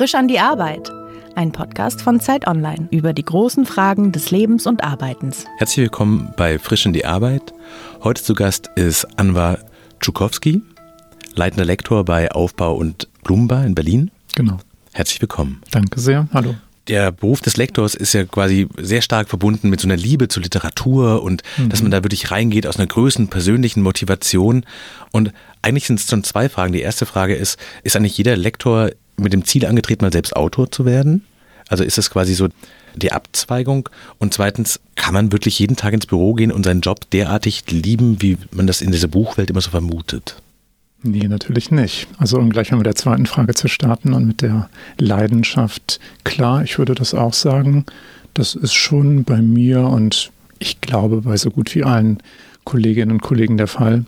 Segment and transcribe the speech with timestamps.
[0.00, 0.90] Frisch an die Arbeit.
[1.34, 5.44] Ein Podcast von Zeit Online über die großen Fragen des Lebens und Arbeitens.
[5.58, 7.52] Herzlich willkommen bei Frisch an die Arbeit.
[8.02, 9.58] Heute zu Gast ist Anwar
[10.00, 10.62] Tschukowski,
[11.34, 14.10] leitender Lektor bei Aufbau und Blumenbar in Berlin.
[14.34, 14.56] Genau.
[14.94, 15.60] Herzlich willkommen.
[15.70, 16.26] Danke sehr.
[16.32, 16.54] Hallo
[16.90, 20.42] der Beruf des Lektors ist ja quasi sehr stark verbunden mit so einer Liebe zur
[20.42, 21.68] Literatur und mhm.
[21.68, 24.64] dass man da wirklich reingeht aus einer größten persönlichen Motivation.
[25.12, 26.72] Und eigentlich sind es schon zwei Fragen.
[26.72, 30.70] Die erste Frage ist, ist eigentlich jeder Lektor mit dem Ziel angetreten, mal selbst Autor
[30.70, 31.24] zu werden?
[31.68, 32.48] Also ist es quasi so
[32.96, 33.88] die Abzweigung?
[34.18, 38.20] Und zweitens, kann man wirklich jeden Tag ins Büro gehen und seinen Job derartig lieben,
[38.20, 40.36] wie man das in dieser Buchwelt immer so vermutet?
[41.02, 42.08] Nee, natürlich nicht.
[42.18, 45.98] Also um gleich mal mit der zweiten Frage zu starten und mit der Leidenschaft.
[46.24, 47.86] Klar, ich würde das auch sagen.
[48.34, 52.18] Das ist schon bei mir und ich glaube bei so gut wie allen
[52.64, 54.04] Kolleginnen und Kollegen der Fall,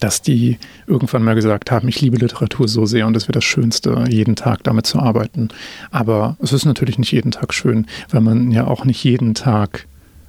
[0.00, 3.44] dass die irgendwann mal gesagt haben, ich liebe Literatur so sehr und es wäre das
[3.44, 5.48] Schönste, jeden Tag damit zu arbeiten.
[5.90, 9.86] Aber es ist natürlich nicht jeden Tag schön, weil man ja auch nicht jeden Tag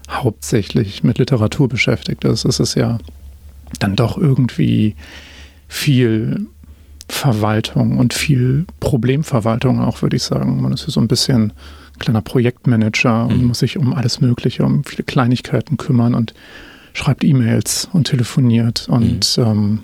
[0.09, 2.45] hauptsächlich mit Literatur beschäftigt ist.
[2.45, 2.99] Es ist ja
[3.79, 4.95] dann doch irgendwie
[5.67, 6.47] viel
[7.09, 10.61] Verwaltung und viel Problemverwaltung auch, würde ich sagen.
[10.61, 11.53] Man ist ja so ein bisschen
[11.99, 13.47] kleiner Projektmanager und mhm.
[13.47, 16.33] muss sich um alles Mögliche, um viele Kleinigkeiten kümmern und
[16.97, 19.43] schreibt E-Mails und telefoniert und mhm.
[19.43, 19.79] ähm,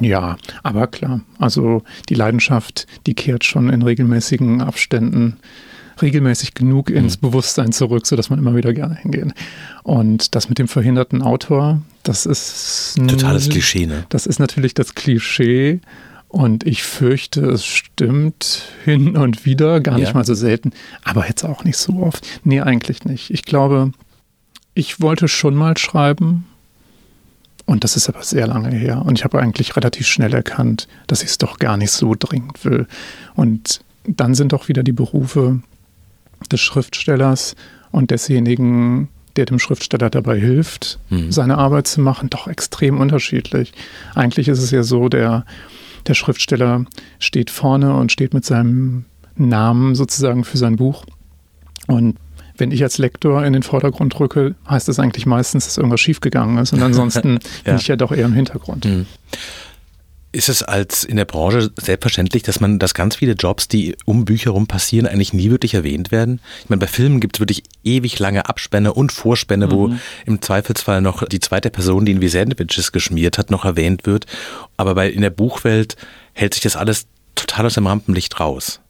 [0.00, 5.38] ja, aber klar, also die Leidenschaft, die kehrt schon in regelmäßigen Abständen
[6.00, 7.28] regelmäßig genug ins mhm.
[7.28, 9.32] Bewusstsein zurück, sodass man immer wieder gerne hingeht.
[9.82, 12.98] Und das mit dem verhinderten Autor, das ist.
[13.06, 14.04] Totales Klischee, ne?
[14.08, 15.80] Das ist natürlich das Klischee.
[16.28, 20.04] Und ich fürchte, es stimmt hin und wieder, gar ja.
[20.04, 20.70] nicht mal so selten,
[21.02, 22.24] aber jetzt auch nicht so oft.
[22.44, 23.30] Nee, eigentlich nicht.
[23.30, 23.92] Ich glaube,
[24.74, 26.46] ich wollte schon mal schreiben.
[27.66, 29.02] Und das ist aber sehr lange her.
[29.04, 32.64] Und ich habe eigentlich relativ schnell erkannt, dass ich es doch gar nicht so dringend
[32.64, 32.86] will.
[33.34, 35.60] Und dann sind doch wieder die Berufe
[36.50, 37.54] des Schriftstellers
[37.92, 41.30] und desjenigen, der dem Schriftsteller dabei hilft, mhm.
[41.30, 43.72] seine Arbeit zu machen, doch extrem unterschiedlich.
[44.14, 45.44] Eigentlich ist es ja so, der,
[46.06, 46.86] der Schriftsteller
[47.18, 49.04] steht vorne und steht mit seinem
[49.36, 51.04] Namen sozusagen für sein Buch.
[51.86, 52.16] Und
[52.60, 56.58] wenn ich als Lektor in den Vordergrund rücke, heißt das eigentlich meistens, dass irgendwas schiefgegangen
[56.58, 56.72] ist.
[56.72, 57.72] Und ansonsten ja.
[57.72, 58.84] bin ich ja doch eher im Hintergrund.
[58.84, 59.06] Mhm.
[60.32, 64.24] Ist es als in der Branche selbstverständlich, dass man, dass ganz viele Jobs, die um
[64.24, 66.40] Bücher herum passieren, eigentlich nie wirklich erwähnt werden?
[66.62, 69.70] Ich meine, bei Filmen gibt es wirklich ewig lange Abspänne und Vorspänne, mhm.
[69.72, 69.92] wo
[70.26, 74.26] im Zweifelsfall noch die zweite Person, die in wie Sandwiches geschmiert hat, noch erwähnt wird.
[74.76, 75.96] Aber bei, in der Buchwelt
[76.32, 78.80] hält sich das alles total aus dem Rampenlicht raus.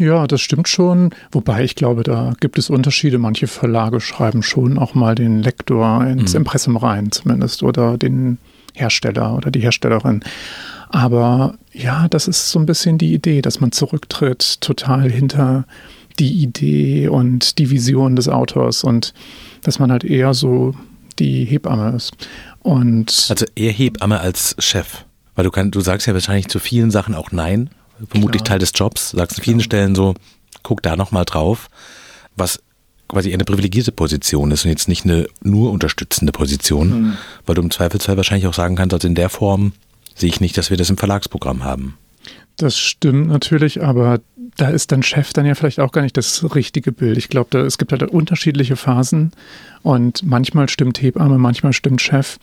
[0.00, 1.10] Ja, das stimmt schon.
[1.30, 3.18] Wobei ich glaube, da gibt es Unterschiede.
[3.18, 6.38] Manche Verlage schreiben schon auch mal den Lektor ins mhm.
[6.38, 8.38] Impressum rein, zumindest, oder den
[8.72, 10.24] Hersteller oder die Herstellerin.
[10.88, 15.66] Aber ja, das ist so ein bisschen die Idee, dass man zurücktritt, total hinter
[16.18, 19.12] die Idee und die Vision des Autors und
[19.60, 20.74] dass man halt eher so
[21.18, 22.12] die Hebamme ist.
[22.60, 25.04] Und also eher Hebamme als Chef.
[25.34, 27.68] Weil du kannst, du sagst ja wahrscheinlich zu vielen Sachen auch Nein.
[28.08, 28.54] Vermutlich Klar.
[28.54, 29.10] Teil des Jobs.
[29.10, 29.64] Sagst an vielen Klar.
[29.64, 30.14] Stellen so,
[30.62, 31.68] guck da nochmal drauf.
[32.36, 32.60] Was
[33.08, 37.16] quasi eine privilegierte Position ist und jetzt nicht eine nur unterstützende Position, mhm.
[37.44, 39.72] weil du im Zweifelsfall wahrscheinlich auch sagen kannst, also in der Form
[40.14, 41.98] sehe ich nicht, dass wir das im Verlagsprogramm haben.
[42.56, 44.20] Das stimmt natürlich, aber
[44.56, 47.16] da ist dann Chef dann ja vielleicht auch gar nicht das richtige Bild.
[47.16, 49.32] Ich glaube, es gibt halt unterschiedliche Phasen
[49.82, 52.38] und manchmal stimmt Hebamme, manchmal stimmt Chef.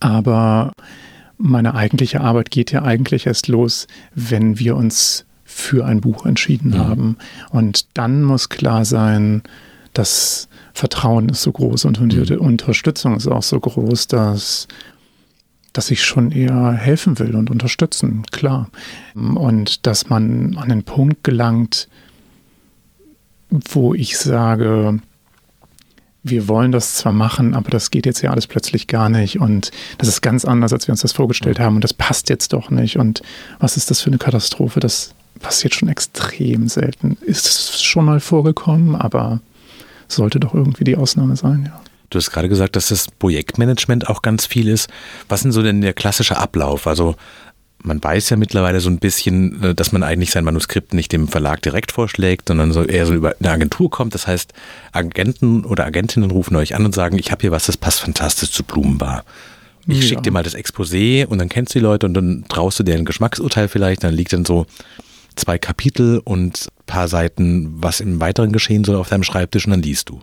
[0.00, 0.72] Aber
[1.38, 6.70] meine eigentliche Arbeit geht ja eigentlich erst los, wenn wir uns für ein Buch entschieden
[6.70, 6.78] mhm.
[6.78, 7.16] haben.
[7.50, 9.42] Und dann muss klar sein,
[9.92, 12.40] das Vertrauen ist so groß und die mhm.
[12.40, 14.66] Unterstützung ist auch so groß, dass,
[15.72, 18.70] dass ich schon eher helfen will und unterstützen, klar.
[19.14, 21.88] Und dass man an den Punkt gelangt,
[23.50, 24.98] wo ich sage,
[26.24, 29.70] wir wollen das zwar machen, aber das geht jetzt ja alles plötzlich gar nicht und
[29.98, 32.70] das ist ganz anders, als wir uns das vorgestellt haben und das passt jetzt doch
[32.70, 33.22] nicht und
[33.60, 37.18] was ist das für eine Katastrophe, das passiert schon extrem selten.
[37.20, 39.40] Ist schon mal vorgekommen, aber
[40.08, 41.80] sollte doch irgendwie die Ausnahme sein, ja.
[42.10, 44.88] Du hast gerade gesagt, dass das Projektmanagement auch ganz viel ist.
[45.28, 46.86] Was ist denn so denn der klassische Ablauf?
[46.86, 47.16] Also
[47.84, 51.28] man weiß ja mittlerweile so ein bisschen, äh, dass man eigentlich sein Manuskript nicht dem
[51.28, 54.14] Verlag direkt vorschlägt, sondern so eher so über eine Agentur kommt.
[54.14, 54.52] Das heißt,
[54.92, 58.50] Agenten oder Agentinnen rufen euch an und sagen, ich habe hier was, das passt fantastisch
[58.50, 59.24] zu Blumenbar.
[59.86, 60.08] Ich ja.
[60.08, 62.84] schicke dir mal das Exposé und dann kennst du die Leute und dann traust du
[62.84, 64.02] dir ein Geschmacksurteil vielleicht.
[64.02, 64.66] Dann liegt dann so
[65.36, 69.82] zwei Kapitel und paar Seiten, was im weiteren geschehen soll auf deinem Schreibtisch und dann
[69.82, 70.22] liest du.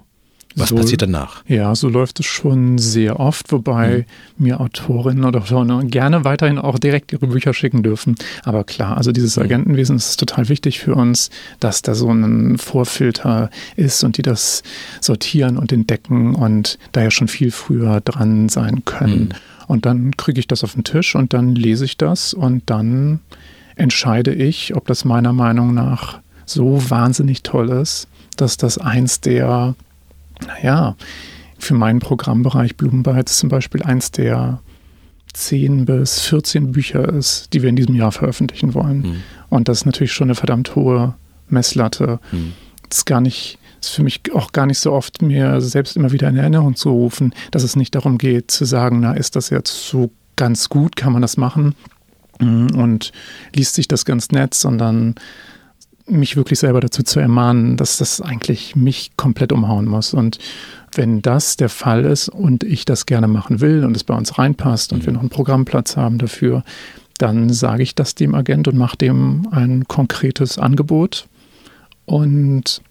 [0.55, 1.43] Was so, passiert danach?
[1.47, 4.05] Ja, so läuft es schon sehr oft, wobei
[4.37, 4.45] mhm.
[4.45, 8.15] mir Autorinnen oder Autoren gerne weiterhin auch direkt ihre Bücher schicken dürfen.
[8.43, 9.43] Aber klar, also dieses mhm.
[9.43, 14.63] Agentenwesen ist total wichtig für uns, dass da so ein Vorfilter ist und die das
[14.99, 19.29] sortieren und entdecken und da ja schon viel früher dran sein können.
[19.29, 19.67] Mhm.
[19.67, 23.21] Und dann kriege ich das auf den Tisch und dann lese ich das und dann
[23.75, 29.75] entscheide ich, ob das meiner Meinung nach so wahnsinnig toll ist, dass das eins der
[30.47, 30.95] naja,
[31.59, 34.61] für meinen Programmbereich Blumenbeits zum Beispiel eins der
[35.33, 39.01] 10 bis 14 Bücher ist, die wir in diesem Jahr veröffentlichen wollen.
[39.01, 39.23] Mhm.
[39.49, 41.15] Und das ist natürlich schon eine verdammt hohe
[41.47, 42.19] Messlatte.
[42.31, 42.53] Mhm.
[42.89, 46.11] Das ist gar nicht, ist für mich auch gar nicht so oft, mir selbst immer
[46.11, 49.49] wieder in Erinnerung zu rufen, dass es nicht darum geht, zu sagen, na, ist das
[49.49, 51.75] jetzt so ganz gut, kann man das machen?
[52.39, 52.71] Mhm.
[52.75, 53.11] Und
[53.55, 55.15] liest sich das ganz nett, sondern
[56.11, 60.13] mich wirklich selber dazu zu ermahnen, dass das eigentlich mich komplett umhauen muss.
[60.13, 60.37] Und
[60.93, 64.37] wenn das der Fall ist und ich das gerne machen will und es bei uns
[64.37, 65.05] reinpasst und mhm.
[65.05, 66.63] wir noch einen Programmplatz haben dafür,
[67.17, 71.27] dann sage ich das dem Agent und mache dem ein konkretes Angebot.
[72.05, 72.81] Und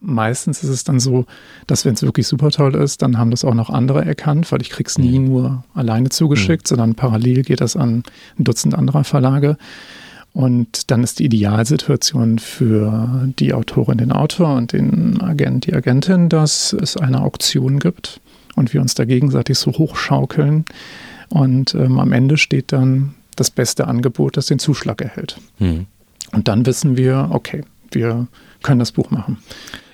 [0.00, 1.24] meistens ist es dann so,
[1.66, 4.60] dass wenn es wirklich super toll ist, dann haben das auch noch andere erkannt, weil
[4.60, 5.26] ich krieg's nie mhm.
[5.26, 6.68] nur alleine zugeschickt, mhm.
[6.68, 8.02] sondern parallel geht das an
[8.38, 9.56] ein Dutzend anderer Verlage.
[10.38, 16.28] Und dann ist die Idealsituation für die Autorin, den Autor und den Agent, die Agentin,
[16.28, 18.20] dass es eine Auktion gibt
[18.54, 20.64] und wir uns da gegenseitig so hochschaukeln.
[21.28, 25.40] Und ähm, am Ende steht dann das beste Angebot, das den Zuschlag erhält.
[25.58, 25.86] Mhm.
[26.30, 28.28] Und dann wissen wir, okay, wir
[28.62, 29.38] können das Buch machen.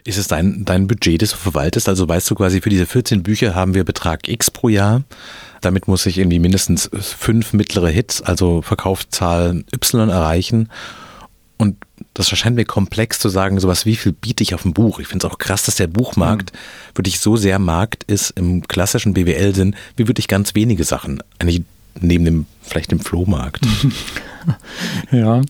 [0.05, 1.88] Ist es dein, dein Budget, das du verwaltest?
[1.88, 5.05] Also weißt du quasi, für diese 14 Bücher haben wir Betrag X pro Jahr.
[5.65, 10.69] Damit muss ich irgendwie mindestens fünf mittlere Hits, also Verkaufszahlen Y erreichen.
[11.57, 11.77] Und
[12.15, 14.99] das erscheint mir komplex zu sagen, sowas, wie viel biete ich auf ein Buch?
[14.99, 16.97] Ich finde es auch krass, dass der Buchmarkt mhm.
[16.99, 21.23] wirklich so sehr Markt ist im klassischen BWL-Sinn, wie wirklich ganz wenige Sachen.
[21.39, 21.63] Eigentlich
[22.01, 23.67] neben dem, vielleicht dem Flohmarkt.
[25.13, 25.43] ja,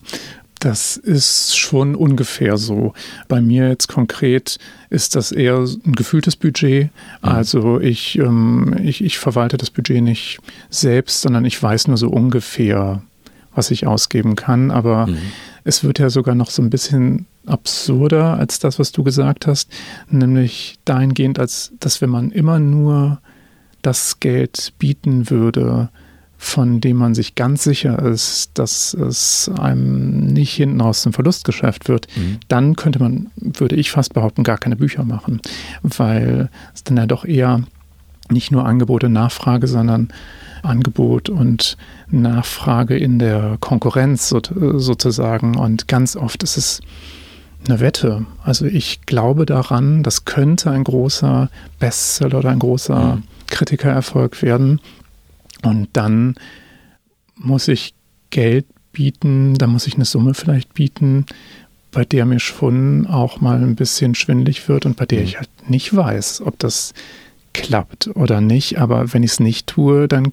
[0.64, 2.94] das ist schon ungefähr so.
[3.28, 4.58] Bei mir jetzt konkret
[4.88, 6.84] ist das eher ein gefühltes Budget.
[6.84, 6.90] Mhm.
[7.20, 10.38] Also ich, ähm, ich, ich verwalte das Budget nicht
[10.70, 13.02] selbst, sondern ich weiß nur so ungefähr,
[13.54, 14.70] was ich ausgeben kann.
[14.70, 15.18] Aber mhm.
[15.64, 19.70] es wird ja sogar noch so ein bisschen absurder als das, was du gesagt hast,
[20.08, 23.20] nämlich dahingehend, als dass wenn man immer nur
[23.82, 25.90] das Geld bieten würde,
[26.44, 31.88] von dem man sich ganz sicher ist, dass es einem nicht hinten aus dem Verlustgeschäft
[31.88, 32.38] wird, mhm.
[32.48, 35.40] dann könnte man, würde ich fast behaupten, gar keine Bücher machen,
[35.82, 37.62] weil es dann ja doch eher
[38.30, 40.08] nicht nur Angebot und Nachfrage, sondern
[40.62, 41.78] Angebot und
[42.10, 45.56] Nachfrage in der Konkurrenz sozusagen.
[45.56, 46.80] Und ganz oft ist es
[47.66, 48.26] eine Wette.
[48.42, 51.48] Also ich glaube daran, das könnte ein großer
[51.78, 53.22] Bestseller oder ein großer mhm.
[53.46, 54.80] Kritikererfolg werden.
[55.64, 56.34] Und dann
[57.36, 57.94] muss ich
[58.30, 61.26] Geld bieten, da muss ich eine Summe vielleicht bieten,
[61.90, 65.24] bei der mir schon auch mal ein bisschen schwindlig wird und bei der mhm.
[65.24, 66.92] ich halt nicht weiß, ob das
[67.52, 68.78] klappt oder nicht.
[68.78, 70.32] Aber wenn ich es nicht tue, dann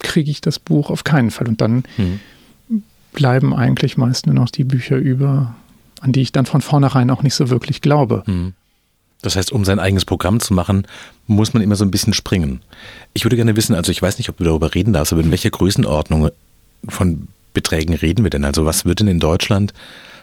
[0.00, 1.48] kriege ich das Buch auf keinen Fall.
[1.48, 2.82] Und dann mhm.
[3.12, 5.54] bleiben eigentlich meist nur noch die Bücher über,
[6.00, 8.24] an die ich dann von vornherein auch nicht so wirklich glaube.
[8.26, 8.54] Mhm.
[9.22, 10.86] Das heißt, um sein eigenes Programm zu machen,
[11.26, 12.60] muss man immer so ein bisschen springen.
[13.14, 15.30] Ich würde gerne wissen, also ich weiß nicht, ob du darüber reden darfst, aber in
[15.30, 16.30] welcher Größenordnung
[16.88, 18.44] von Beträgen reden wir denn?
[18.44, 19.72] Also was wird denn in Deutschland,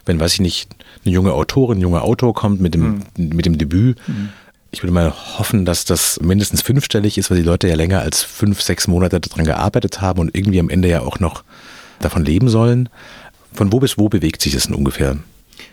[0.05, 0.69] wenn, weiß ich nicht,
[1.03, 3.29] eine junge Autorin, ein junger Autor kommt mit dem, mhm.
[3.29, 3.97] mit dem Debüt?
[4.07, 4.29] Mhm.
[4.71, 8.23] Ich würde mal hoffen, dass das mindestens fünfstellig ist, weil die Leute ja länger als
[8.23, 11.43] fünf, sechs Monate daran gearbeitet haben und irgendwie am Ende ja auch noch
[12.00, 12.89] davon leben sollen.
[13.53, 15.17] Von wo bis wo bewegt sich das denn ungefähr?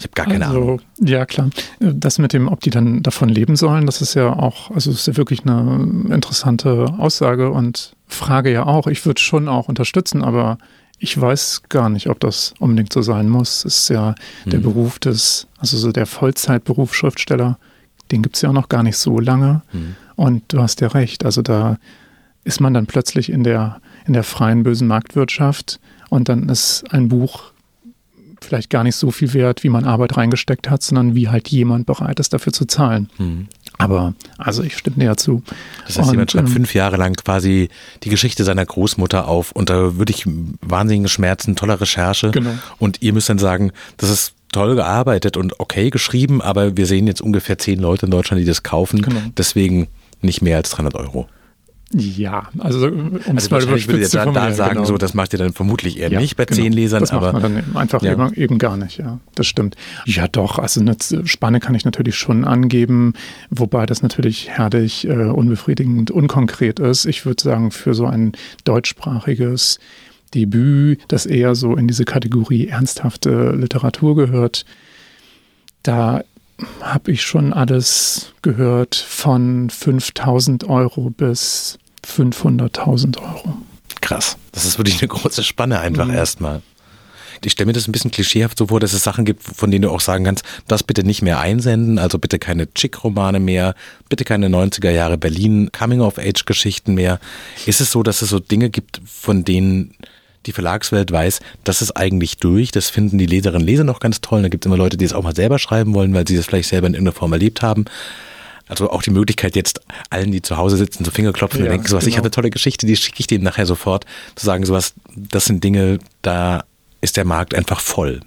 [0.00, 0.80] Ich habe gar keine also, Ahnung.
[0.98, 1.50] Ja, klar.
[1.78, 5.06] Das mit dem, ob die dann davon leben sollen, das ist ja auch, also ist
[5.06, 8.86] ja wirklich eine interessante Aussage und Frage ja auch.
[8.86, 10.56] Ich würde schon auch unterstützen, aber
[10.98, 13.66] ich weiß gar nicht, ob das unbedingt so sein muss.
[13.66, 14.14] Es ist ja
[14.46, 14.64] der mhm.
[14.64, 17.58] Beruf des, also so der Vollzeitberuf Schriftsteller,
[18.10, 19.60] den gibt es ja auch noch gar nicht so lange.
[19.72, 19.96] Mhm.
[20.16, 21.76] Und du hast ja recht, also da
[22.44, 25.78] ist man dann plötzlich in der, in der freien bösen Marktwirtschaft
[26.08, 27.49] und dann ist ein Buch
[28.50, 31.86] vielleicht gar nicht so viel wert, wie man Arbeit reingesteckt hat, sondern wie halt jemand
[31.86, 33.08] bereit ist, dafür zu zahlen.
[33.16, 33.46] Mhm.
[33.78, 35.42] Aber also ich stimme dir zu.
[35.86, 37.68] Das heißt, und, jemand schreibt ähm, fünf Jahre lang quasi
[38.02, 40.24] die Geschichte seiner Großmutter auf und da würde ich
[40.60, 42.32] wahnsinnige Schmerzen, tolle Recherche.
[42.32, 42.50] Genau.
[42.78, 47.06] Und ihr müsst dann sagen, das ist toll gearbeitet und okay geschrieben, aber wir sehen
[47.06, 49.00] jetzt ungefähr zehn Leute in Deutschland, die das kaufen.
[49.00, 49.20] Genau.
[49.36, 49.86] Deswegen
[50.22, 51.28] nicht mehr als 300 Euro.
[51.92, 54.84] Ja, also um also es mal würde ihr da, da sagen, genau.
[54.84, 56.62] so, das macht ihr dann vermutlich eher ja, nicht bei genau.
[56.62, 57.00] zehn Lesern.
[57.00, 58.12] Das aber macht man dann einfach ja.
[58.12, 59.74] eben, eben, gar nicht, ja, das stimmt.
[60.06, 63.14] Ja doch, also eine Spanne kann ich natürlich schon angeben,
[63.50, 67.06] wobei das natürlich herrlich, äh, unbefriedigend, unkonkret ist.
[67.06, 68.32] Ich würde sagen, für so ein
[68.62, 69.80] deutschsprachiges
[70.32, 74.64] Debüt, das eher so in diese Kategorie ernsthafte Literatur gehört,
[75.82, 76.22] da
[76.80, 83.56] habe ich schon alles gehört von 5000 Euro bis 500.000 Euro.
[84.00, 84.36] Krass.
[84.52, 86.14] Das ist wirklich eine große Spanne einfach mhm.
[86.14, 86.62] erstmal.
[87.44, 89.82] Ich stelle mir das ein bisschen klischeehaft so vor, dass es Sachen gibt, von denen
[89.82, 93.74] du auch sagen kannst, das bitte nicht mehr einsenden, also bitte keine Chick-Romane mehr,
[94.10, 97.18] bitte keine 90er Jahre Berlin Coming-of-Age-Geschichten mehr.
[97.64, 99.94] Ist es so, dass es so Dinge gibt, von denen
[100.46, 104.20] die Verlagswelt weiß, das ist eigentlich durch, das finden die Leserinnen und Leser noch ganz
[104.20, 104.42] toll.
[104.42, 106.46] Da gibt es immer Leute, die es auch mal selber schreiben wollen, weil sie das
[106.46, 107.84] vielleicht selber in irgendeiner Form erlebt haben.
[108.70, 111.88] Also auch die Möglichkeit jetzt allen, die zu Hause sitzen, so Fingerklopfen ja, und denken
[111.88, 112.12] sowas, genau.
[112.12, 115.44] ich habe eine tolle Geschichte, die schicke ich denen nachher sofort, zu sagen sowas, das
[115.44, 116.64] sind Dinge, da
[117.00, 118.20] ist der Markt einfach voll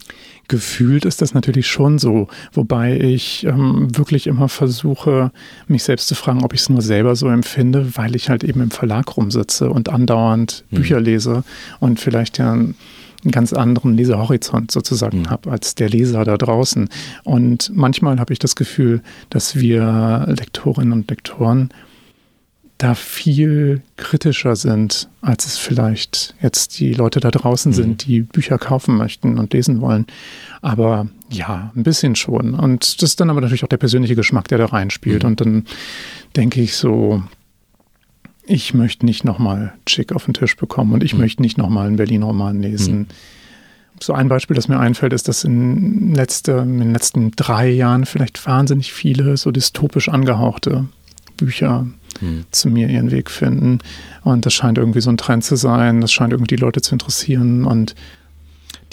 [0.48, 5.32] gefühlt ist das natürlich schon so, wobei ich ähm, wirklich immer versuche,
[5.68, 8.62] mich selbst zu fragen, ob ich es nur selber so empfinde, weil ich halt eben
[8.62, 10.76] im Verlag rumsitze und andauernd mhm.
[10.76, 11.44] Bücher lese
[11.80, 12.58] und vielleicht ja
[13.24, 15.30] einen ganz anderen Lesehorizont sozusagen mhm.
[15.30, 16.90] habe als der Leser da draußen.
[17.24, 21.70] Und manchmal habe ich das Gefühl, dass wir Lektorinnen und Lektoren
[22.78, 27.76] da viel kritischer sind, als es vielleicht jetzt die Leute da draußen mhm.
[27.76, 30.06] sind, die Bücher kaufen möchten und lesen wollen.
[30.62, 32.54] Aber ja, ein bisschen schon.
[32.56, 35.24] Und das ist dann aber natürlich auch der persönliche Geschmack, der da reinspielt.
[35.24, 35.30] Mhm.
[35.30, 35.66] Und dann
[36.36, 37.24] denke ich so,
[38.46, 41.22] ich möchte nicht nochmal Chick auf den Tisch bekommen und ich mhm.
[41.22, 42.98] möchte nicht nochmal einen Berlin-Roman lesen.
[43.00, 43.08] Mhm.
[44.00, 48.06] So ein Beispiel, das mir einfällt, ist, dass in, letzte, in den letzten drei Jahren
[48.06, 50.86] vielleicht wahnsinnig viele so dystopisch angehauchte
[51.38, 51.88] Bücher
[52.20, 52.46] hm.
[52.52, 53.80] zu mir ihren Weg finden.
[54.24, 56.02] Und das scheint irgendwie so ein Trend zu sein.
[56.02, 57.66] Das scheint irgendwie die Leute zu interessieren.
[57.66, 57.96] Und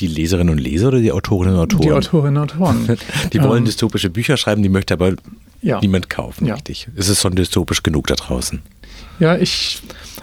[0.00, 1.82] die Leserinnen und Leser oder die Autorinnen und Autoren?
[1.82, 2.96] Die Autorinnen und Autoren.
[3.32, 5.14] die wollen ähm, dystopische Bücher schreiben, die möchte aber
[5.62, 5.80] ja.
[5.80, 6.54] niemand kaufen, ja.
[6.54, 6.88] richtig?
[6.94, 8.62] Ist es schon dystopisch genug da draußen?
[9.20, 9.80] Ja, ich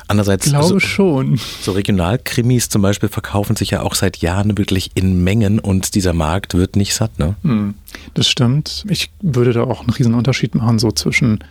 [0.10, 1.40] Andererseits glaube so, schon.
[1.62, 6.14] So Regionalkrimis zum Beispiel verkaufen sich ja auch seit Jahren wirklich in Mengen und dieser
[6.14, 7.36] Markt wird nicht satt, ne?
[7.44, 7.76] Hm,
[8.14, 8.86] das stimmt.
[8.90, 11.44] Ich würde da auch einen riesen Unterschied machen, so zwischen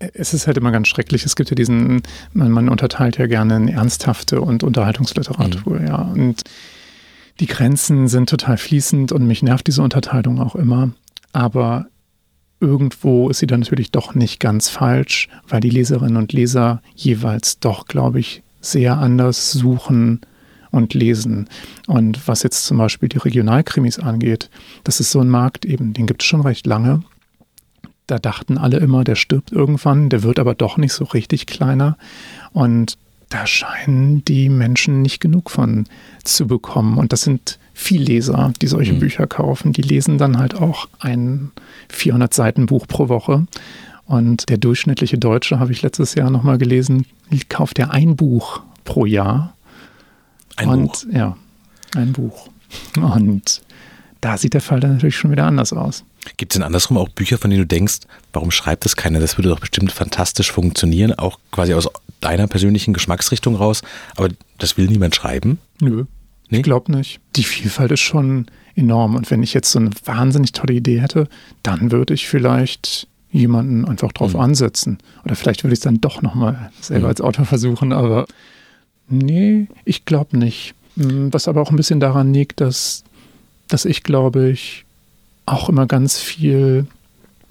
[0.00, 1.24] es ist halt immer ganz schrecklich.
[1.24, 5.86] Es gibt ja diesen, man, man unterteilt ja gerne in ernsthafte und Unterhaltungsliteratur, mhm.
[5.86, 5.96] ja.
[5.96, 6.42] Und
[7.40, 10.90] die Grenzen sind total fließend und mich nervt diese Unterteilung auch immer.
[11.32, 11.86] Aber
[12.60, 17.60] irgendwo ist sie dann natürlich doch nicht ganz falsch, weil die Leserinnen und Leser jeweils
[17.60, 20.20] doch, glaube ich, sehr anders suchen
[20.70, 21.48] und lesen.
[21.86, 24.50] Und was jetzt zum Beispiel die Regionalkrimis angeht,
[24.84, 27.02] das ist so ein Markt eben, den gibt es schon recht lange.
[28.06, 31.96] Da dachten alle immer, der stirbt irgendwann, der wird aber doch nicht so richtig kleiner.
[32.52, 32.96] Und
[33.28, 35.84] da scheinen die Menschen nicht genug von
[36.24, 36.96] zu bekommen.
[36.96, 38.98] Und das sind viel Leser, die solche mhm.
[38.98, 39.72] Bücher kaufen.
[39.72, 41.52] Die lesen dann halt auch ein
[41.88, 43.46] 400 Seiten Buch pro Woche.
[44.04, 47.06] Und der durchschnittliche Deutsche, habe ich letztes Jahr nochmal gelesen,
[47.48, 49.54] kauft ja ein Buch pro Jahr.
[50.56, 51.04] Ein und, Buch?
[51.12, 51.36] Ja,
[51.94, 52.48] ein Buch.
[52.96, 53.62] Und
[54.20, 56.04] da sieht der Fall dann natürlich schon wieder anders aus.
[56.36, 58.00] Gibt es denn andersrum auch Bücher, von denen du denkst,
[58.32, 59.20] warum schreibt das keiner?
[59.20, 61.88] Das würde doch bestimmt fantastisch funktionieren, auch quasi aus
[62.20, 63.82] deiner persönlichen Geschmacksrichtung raus,
[64.16, 65.58] aber das will niemand schreiben?
[65.80, 66.06] Nö.
[66.50, 66.58] Nee?
[66.58, 67.20] Ich glaube nicht.
[67.36, 69.16] Die Vielfalt ist schon enorm.
[69.16, 71.28] Und wenn ich jetzt so eine wahnsinnig tolle Idee hätte,
[71.62, 74.40] dann würde ich vielleicht jemanden einfach drauf mhm.
[74.40, 74.98] ansetzen.
[75.24, 77.10] Oder vielleicht würde ich es dann doch nochmal selber mhm.
[77.10, 78.26] als Autor versuchen, aber
[79.08, 80.74] nee, ich glaube nicht.
[80.96, 83.04] Hm, was aber auch ein bisschen daran liegt, dass,
[83.68, 84.84] dass ich, glaube ich,
[85.46, 86.86] auch immer ganz viel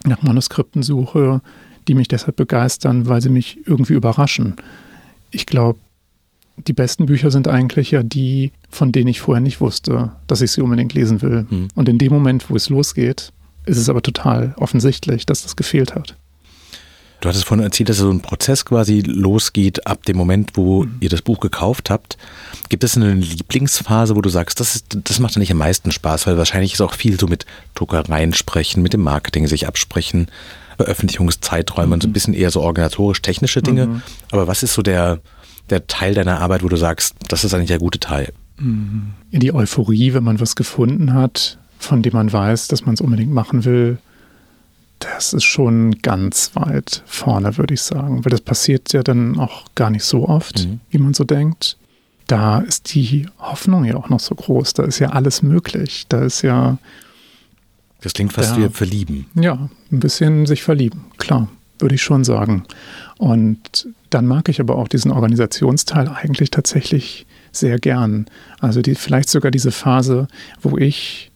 [0.03, 1.41] nach Manuskripten suche,
[1.87, 4.55] die mich deshalb begeistern, weil sie mich irgendwie überraschen.
[5.31, 5.79] Ich glaube,
[6.57, 10.51] die besten Bücher sind eigentlich ja die, von denen ich vorher nicht wusste, dass ich
[10.51, 11.45] sie unbedingt lesen will.
[11.49, 11.67] Hm.
[11.75, 13.31] Und in dem Moment, wo es losgeht,
[13.65, 16.15] ist es aber total offensichtlich, dass das gefehlt hat.
[17.19, 20.97] Du hattest vorhin erzählt, dass so ein Prozess quasi losgeht ab dem Moment, wo mhm.
[20.99, 22.17] ihr das Buch gekauft habt.
[22.69, 25.91] Gibt es eine Lieblingsphase, wo du sagst, das, ist, das macht ja nicht am meisten
[25.91, 30.27] Spaß, weil wahrscheinlich ist auch viel so mit Druckereien sprechen, mit dem Marketing sich absprechen,
[30.77, 31.93] Veröffentlichungszeiträume mhm.
[31.93, 33.87] und so ein bisschen eher so organisatorisch-technische Dinge.
[33.87, 34.01] Mhm.
[34.29, 35.19] Aber was ist so der,
[35.69, 38.33] der Teil deiner Arbeit, wo du sagst, das ist eigentlich der gute Teil?
[38.57, 39.13] Mhm.
[39.31, 43.01] In die Euphorie, wenn man was gefunden hat, von dem man weiß, dass man es
[43.01, 43.97] unbedingt machen will,
[44.99, 49.65] das ist schon ganz weit vorne, würde ich sagen, weil das passiert ja dann auch
[49.75, 50.79] gar nicht so oft, mhm.
[50.89, 51.77] wie man so denkt.
[52.25, 56.23] Da ist die Hoffnung ja auch noch so groß, da ist ja alles möglich, da
[56.23, 56.77] ist ja.
[58.01, 59.27] Das klingt fast wie verlieben.
[59.35, 61.47] Ja, ein bisschen sich verlieben, klar,
[61.79, 62.63] würde ich schon sagen.
[63.17, 68.25] Und dann mag ich aber auch diesen Organisationsteil eigentlich tatsächlich sehr gern.
[68.59, 70.27] Also die, vielleicht sogar diese Phase,
[70.61, 71.31] wo ich,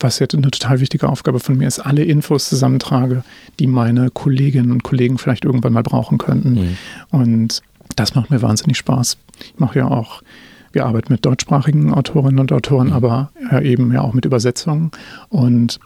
[0.00, 3.24] was jetzt eine total wichtige Aufgabe von mir ist, alle Infos zusammentrage,
[3.58, 6.54] die meine Kolleginnen und Kollegen vielleicht irgendwann mal brauchen könnten.
[6.54, 6.76] Mhm.
[7.10, 7.62] Und
[7.96, 9.18] das macht mir wahnsinnig Spaß.
[9.40, 10.22] Ich mache ja auch,
[10.72, 12.92] wir arbeiten mit deutschsprachigen Autorinnen und Autoren, mhm.
[12.92, 14.90] aber ja eben ja auch mit Übersetzungen.
[15.28, 15.78] Und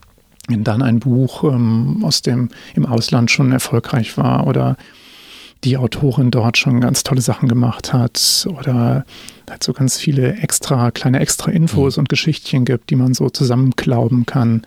[0.48, 4.76] wenn dann ein Buch ähm, aus dem im Ausland schon erfolgreich war oder
[5.64, 9.04] die Autorin dort schon ganz tolle Sachen gemacht hat oder
[9.48, 12.02] halt so ganz viele extra, kleine extra Infos mhm.
[12.02, 14.62] und Geschichtchen gibt, die man so zusammenklauben kann.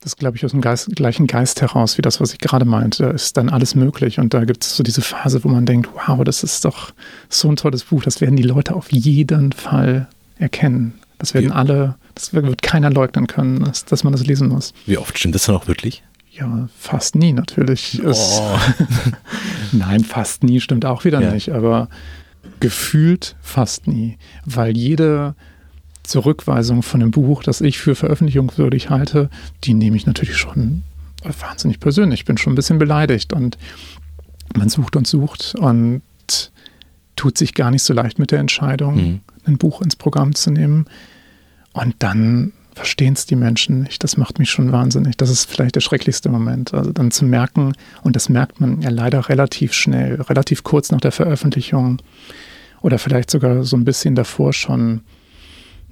[0.00, 3.04] Das glaube ich aus dem Geist, gleichen Geist heraus, wie das, was ich gerade meinte.
[3.04, 4.20] Da ist dann alles möglich.
[4.20, 6.92] Und da gibt es so diese Phase, wo man denkt, wow, das ist doch
[7.30, 8.02] so ein tolles Buch.
[8.02, 11.00] Das werden die Leute auf jeden Fall erkennen.
[11.18, 14.74] Das werden wie, alle, das wird keiner leugnen können, dass, dass man das lesen muss.
[14.84, 16.02] Wie oft stimmt das dann auch wirklich?
[16.36, 18.00] Ja, fast nie natürlich.
[18.04, 18.58] Oh.
[19.72, 21.30] Nein, fast nie stimmt auch wieder ja.
[21.32, 21.88] nicht, aber
[22.58, 25.36] gefühlt fast nie, weil jede
[26.02, 29.30] Zurückweisung von einem Buch, das ich für veröffentlichungswürdig halte,
[29.62, 30.82] die nehme ich natürlich schon
[31.22, 32.20] wahnsinnig persönlich.
[32.20, 33.56] Ich bin schon ein bisschen beleidigt und
[34.56, 36.02] man sucht und sucht und
[37.16, 39.20] tut sich gar nicht so leicht mit der Entscheidung, mhm.
[39.44, 40.86] ein Buch ins Programm zu nehmen.
[41.72, 44.04] Und dann verstehen es die Menschen nicht.
[44.04, 45.16] Das macht mich schon wahnsinnig.
[45.16, 46.74] Das ist vielleicht der schrecklichste Moment.
[46.74, 51.00] Also dann zu merken, und das merkt man ja leider relativ schnell, relativ kurz nach
[51.00, 52.02] der Veröffentlichung
[52.82, 55.00] oder vielleicht sogar so ein bisschen davor schon,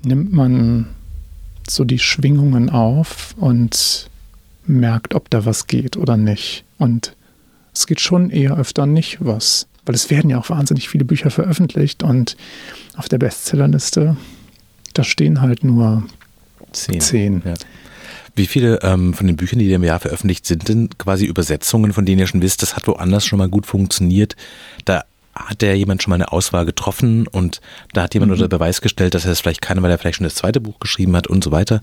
[0.04, 0.88] nimmt man
[1.68, 4.10] so die Schwingungen auf und
[4.66, 6.64] merkt, ob da was geht oder nicht.
[6.78, 7.16] Und
[7.74, 11.30] es geht schon eher öfter nicht was, weil es werden ja auch wahnsinnig viele Bücher
[11.30, 12.36] veröffentlicht und
[12.96, 14.16] auf der Bestsellerliste,
[14.94, 16.04] da stehen halt nur
[16.72, 17.00] Zehn.
[17.00, 17.42] Zehn.
[17.44, 17.54] Ja.
[18.34, 21.92] Wie viele ähm, von den Büchern, die ihr im Jahr veröffentlicht, sind denn quasi Übersetzungen,
[21.92, 24.36] von denen ihr schon wisst, das hat woanders schon mal gut funktioniert?
[24.86, 27.60] Da hat der jemand schon mal eine Auswahl getroffen und
[27.92, 28.34] da hat jemand mhm.
[28.34, 30.80] unter Beweis gestellt, dass er es vielleicht kann, weil er vielleicht schon das zweite Buch
[30.80, 31.82] geschrieben hat und so weiter.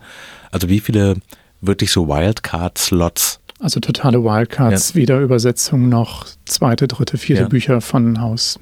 [0.52, 1.18] Also wie viele
[1.62, 3.40] wirklich so Wildcard-Slots?
[3.60, 4.96] Also totale Wildcards, ja.
[4.96, 7.48] weder Übersetzung noch zweite, dritte, vierte ja.
[7.50, 8.60] Bücher von Haus.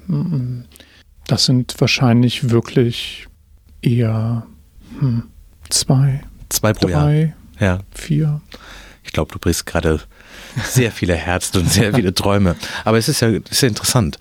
[1.26, 3.28] Das sind wahrscheinlich wirklich
[3.80, 4.46] eher
[4.98, 5.24] hm,
[5.70, 6.20] Zwei.
[6.48, 7.76] Zwei pro drei, Jahr.
[7.76, 7.80] Ja.
[7.92, 8.40] Vier.
[9.04, 10.00] Ich glaube, du brichst gerade
[10.64, 12.56] sehr viele Herzen und sehr viele Träume.
[12.84, 14.18] Aber es ist ja, ist ja interessant.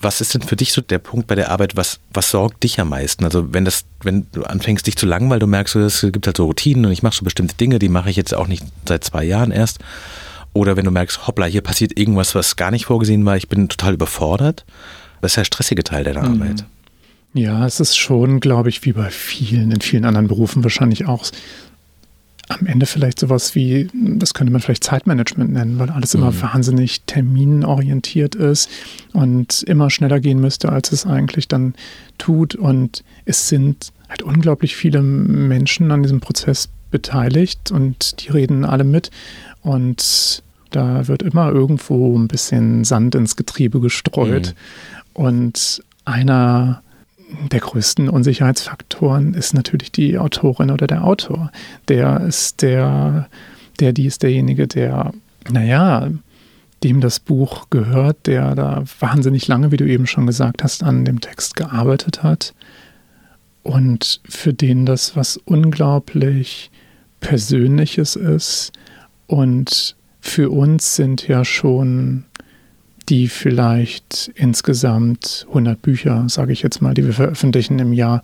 [0.00, 2.80] Was ist denn für dich so der Punkt bei der Arbeit, was, was sorgt dich
[2.80, 3.24] am meisten?
[3.24, 6.46] Also wenn das, wenn du anfängst, dich zu langweilen, du merkst, es gibt halt so
[6.46, 9.24] Routinen und ich mache so bestimmte Dinge, die mache ich jetzt auch nicht seit zwei
[9.24, 9.78] Jahren erst.
[10.52, 13.68] Oder wenn du merkst, hoppla, hier passiert irgendwas, was gar nicht vorgesehen war, ich bin
[13.68, 14.64] total überfordert.
[15.20, 16.42] Das ist der stressige Teil deiner mhm.
[16.42, 16.64] Arbeit.
[17.34, 21.24] Ja, es ist schon, glaube ich, wie bei vielen, in vielen anderen Berufen wahrscheinlich auch
[22.48, 26.42] am Ende vielleicht sowas wie, das könnte man vielleicht Zeitmanagement nennen, weil alles immer mhm.
[26.42, 28.70] wahnsinnig terminorientiert ist
[29.12, 31.74] und immer schneller gehen müsste, als es eigentlich dann
[32.18, 32.54] tut.
[32.54, 38.84] Und es sind halt unglaublich viele Menschen an diesem Prozess beteiligt und die reden alle
[38.84, 39.10] mit.
[39.62, 44.54] Und da wird immer irgendwo ein bisschen Sand ins Getriebe gestreut.
[44.54, 45.22] Mhm.
[45.24, 46.83] Und einer
[47.50, 51.50] der größten Unsicherheitsfaktoren ist natürlich die Autorin oder der Autor.
[51.88, 53.28] Der ist der,
[53.80, 55.12] der, die ist derjenige, der,
[55.50, 56.10] naja,
[56.82, 61.04] dem das Buch gehört, der da wahnsinnig lange, wie du eben schon gesagt hast, an
[61.04, 62.54] dem Text gearbeitet hat
[63.64, 66.70] und für den das was unglaublich
[67.20, 68.72] Persönliches ist.
[69.26, 72.24] Und für uns sind ja schon
[73.08, 78.22] die vielleicht insgesamt 100 Bücher, sage ich jetzt mal, die wir veröffentlichen im Jahr,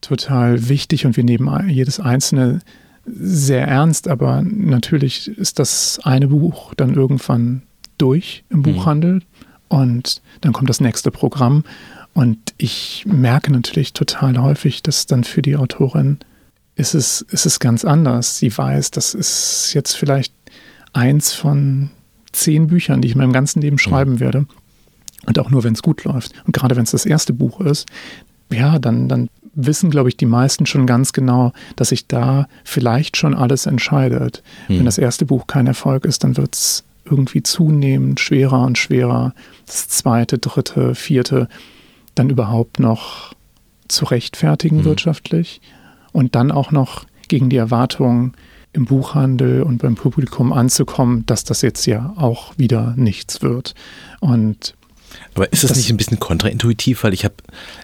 [0.00, 2.60] total wichtig und wir nehmen jedes einzelne
[3.06, 7.62] sehr ernst, aber natürlich ist das eine Buch dann irgendwann
[7.96, 8.62] durch im mhm.
[8.62, 9.22] Buchhandel
[9.68, 11.64] und dann kommt das nächste Programm
[12.14, 16.18] und ich merke natürlich total häufig, dass dann für die Autorin
[16.74, 18.38] ist es, ist es ganz anders.
[18.38, 20.32] Sie weiß, das ist jetzt vielleicht
[20.92, 21.90] eins von
[22.32, 24.20] zehn Büchern, die ich in meinem ganzen Leben schreiben mhm.
[24.20, 24.46] werde.
[25.26, 26.32] Und auch nur, wenn es gut läuft.
[26.46, 27.86] Und gerade wenn es das erste Buch ist,
[28.50, 33.16] ja, dann, dann wissen, glaube ich, die meisten schon ganz genau, dass sich da vielleicht
[33.16, 34.42] schon alles entscheidet.
[34.68, 34.78] Mhm.
[34.78, 39.34] Wenn das erste Buch kein Erfolg ist, dann wird es irgendwie zunehmend schwerer und schwerer,
[39.66, 41.48] das zweite, dritte, vierte
[42.14, 43.34] dann überhaupt noch
[43.88, 44.84] zu rechtfertigen mhm.
[44.84, 45.60] wirtschaftlich
[46.12, 48.32] und dann auch noch gegen die Erwartungen
[48.72, 53.74] im Buchhandel und beim Publikum anzukommen, dass das jetzt ja auch wieder nichts wird.
[54.20, 54.74] Und
[55.34, 57.34] aber ist das, das, nicht ein bisschen kontraintuitiv, weil ich habe,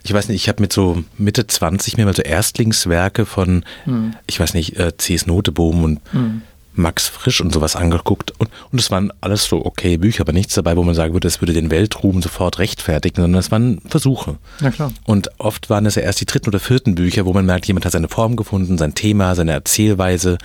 [0.03, 4.15] ich weiß nicht, ich habe mit so Mitte 20 mir mal so Erstlingswerke von, hm.
[4.27, 5.27] ich weiß nicht, äh, C.S.
[5.27, 6.43] Notebohm und hm.
[6.77, 10.55] Max Frisch und sowas angeguckt und, und es waren alles so okay Bücher, aber nichts
[10.55, 14.39] dabei, wo man sagen würde, es würde den Weltruhm sofort rechtfertigen, sondern es waren Versuche.
[14.61, 14.93] Ja, klar.
[15.05, 17.85] Und oft waren es ja erst die dritten oder vierten Bücher, wo man merkt, jemand
[17.85, 20.39] hat seine Form gefunden, sein Thema, seine Erzählweise,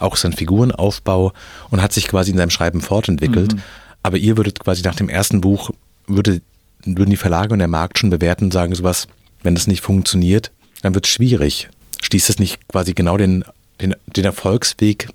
[0.00, 1.32] auch sein Figurenaufbau
[1.70, 3.54] und hat sich quasi in seinem Schreiben fortentwickelt.
[3.54, 3.62] Mhm.
[4.02, 5.70] Aber ihr würdet quasi nach dem ersten Buch,
[6.06, 6.40] würde,
[6.84, 9.06] würden die Verlage und der Markt schon bewerten und sagen sowas,
[9.42, 10.50] wenn das nicht funktioniert,
[10.82, 11.68] dann wird es schwierig.
[12.02, 13.44] Schließt es nicht quasi genau den,
[13.80, 15.08] den, den Erfolgsweg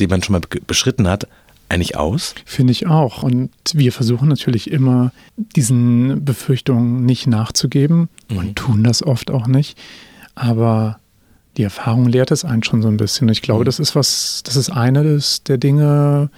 [0.00, 1.26] den man schon mal beschritten hat,
[1.68, 2.34] eigentlich aus?
[2.44, 3.22] Finde ich auch.
[3.22, 8.38] Und wir versuchen natürlich immer, diesen Befürchtungen nicht nachzugeben mhm.
[8.38, 9.78] und tun das oft auch nicht.
[10.34, 10.98] Aber
[11.56, 13.28] die Erfahrung lehrt es einen schon so ein bisschen.
[13.28, 13.66] Ich glaube, mhm.
[13.66, 16.30] das ist was, das ist eine des, der Dinge,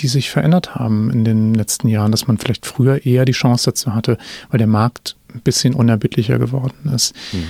[0.00, 3.66] die sich verändert haben in den letzten Jahren, dass man vielleicht früher eher die Chance
[3.66, 4.18] dazu hatte,
[4.50, 7.14] weil der Markt ein bisschen unerbittlicher geworden ist.
[7.32, 7.46] Mhm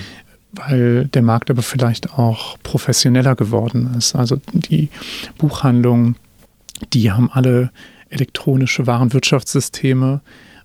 [0.54, 4.14] weil der Markt aber vielleicht auch professioneller geworden ist.
[4.14, 4.88] Also die
[5.38, 6.16] Buchhandlungen,
[6.92, 7.70] die haben alle
[8.10, 10.20] elektronische Warenwirtschaftssysteme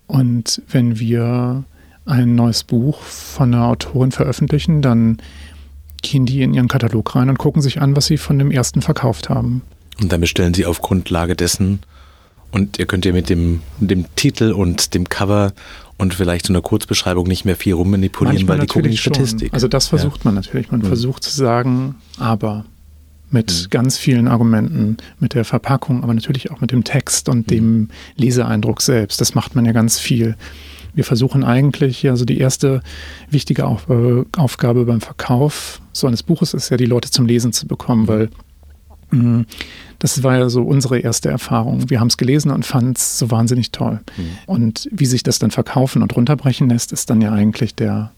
[0.07, 1.63] und wenn wir
[2.05, 5.17] ein neues Buch von einer Autorin veröffentlichen, dann
[6.01, 8.81] gehen die in ihren Katalog rein und gucken sich an, was sie von dem ersten
[8.81, 9.61] verkauft haben.
[10.01, 11.79] Und dann bestellen sie auf Grundlage dessen
[12.51, 15.53] und ihr könnt ja mit dem, dem Titel und dem Cover
[15.97, 19.53] und vielleicht so eine Kurzbeschreibung nicht mehr viel rummanipulieren, weil die gucken die Statistik.
[19.53, 20.21] Also das versucht ja.
[20.25, 20.71] man natürlich.
[20.71, 20.87] Man ja.
[20.87, 22.65] versucht zu sagen, aber
[23.31, 23.69] mit mhm.
[23.69, 27.51] ganz vielen Argumenten, mit der Verpackung, aber natürlich auch mit dem Text und mhm.
[27.51, 29.21] dem Leseeindruck selbst.
[29.21, 30.35] Das macht man ja ganz viel.
[30.93, 32.81] Wir versuchen eigentlich, also die erste
[33.29, 38.03] wichtige Aufgabe beim Verkauf so eines Buches ist ja, die Leute zum Lesen zu bekommen,
[38.03, 38.07] mhm.
[38.07, 38.29] weil
[39.99, 41.89] das war ja so unsere erste Erfahrung.
[41.89, 43.99] Wir haben es gelesen und fanden es so wahnsinnig toll.
[44.17, 44.29] Mhm.
[44.45, 48.11] Und wie sich das dann verkaufen und runterbrechen lässt, ist dann ja eigentlich der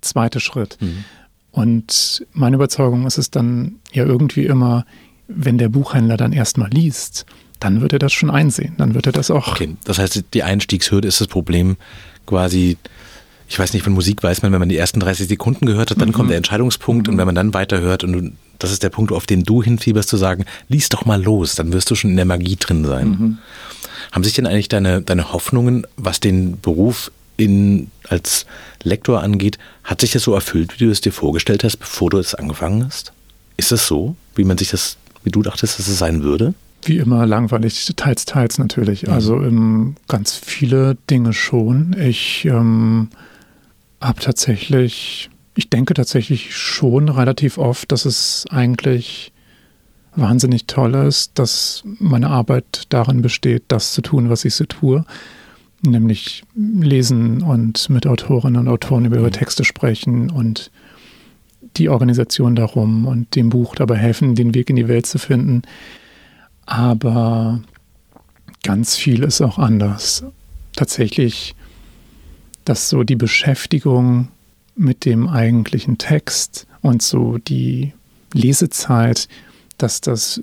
[0.00, 0.78] zweite Schritt.
[0.80, 1.04] Mhm.
[1.52, 4.84] Und meine Überzeugung ist es dann ja irgendwie immer,
[5.28, 7.26] wenn der Buchhändler dann erstmal liest,
[7.60, 8.74] dann wird er das schon einsehen.
[8.78, 9.48] Dann wird er das auch.
[9.48, 11.76] Okay, das heißt, die Einstiegshürde ist das Problem
[12.26, 12.76] quasi
[13.48, 16.00] ich weiß nicht, von Musik weiß man, wenn man die ersten 30 Sekunden gehört hat,
[16.00, 16.12] dann mhm.
[16.12, 17.14] kommt der Entscheidungspunkt mhm.
[17.14, 20.16] und wenn man dann weiterhört und das ist der Punkt, auf den du hinfieberst, zu
[20.16, 23.08] sagen, lies doch mal los, dann wirst du schon in der Magie drin sein.
[23.08, 23.38] Mhm.
[24.12, 28.46] Haben sich denn eigentlich deine, deine Hoffnungen, was den Beruf in, als
[28.82, 32.18] Lektor angeht, hat sich das so erfüllt, wie du es dir vorgestellt hast, bevor du
[32.18, 33.12] es angefangen hast?
[33.56, 36.54] Ist das so, wie man sich das, wie du dachtest, dass es sein würde?
[36.82, 39.04] Wie immer langweilig, teils, teils natürlich.
[39.04, 39.12] Mhm.
[39.12, 41.96] Also ähm, ganz viele Dinge schon.
[41.98, 43.08] Ich ähm,
[44.00, 49.32] habe tatsächlich ich denke tatsächlich schon relativ oft, dass es eigentlich
[50.14, 55.04] wahnsinnig toll ist, dass meine Arbeit darin besteht, das zu tun, was ich so tue.
[55.82, 59.32] Nämlich lesen und mit Autorinnen und Autoren über ihre mhm.
[59.32, 60.70] Texte sprechen und
[61.76, 65.62] die Organisation darum und dem Buch dabei helfen, den Weg in die Welt zu finden.
[66.66, 67.60] Aber
[68.62, 70.22] ganz viel ist auch anders.
[70.76, 71.56] Tatsächlich,
[72.64, 74.28] dass so die Beschäftigung
[74.78, 77.92] mit dem eigentlichen Text und so die
[78.32, 79.28] Lesezeit,
[79.76, 80.40] dass das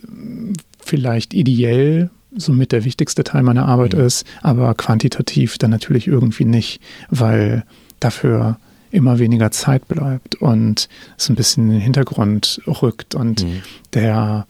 [0.79, 4.01] vielleicht ideell somit der wichtigste Teil meiner Arbeit mhm.
[4.01, 7.63] ist, aber quantitativ dann natürlich irgendwie nicht, weil
[7.99, 8.59] dafür
[8.91, 13.61] immer weniger Zeit bleibt und es ein bisschen in den Hintergrund rückt und mhm.
[13.93, 14.47] der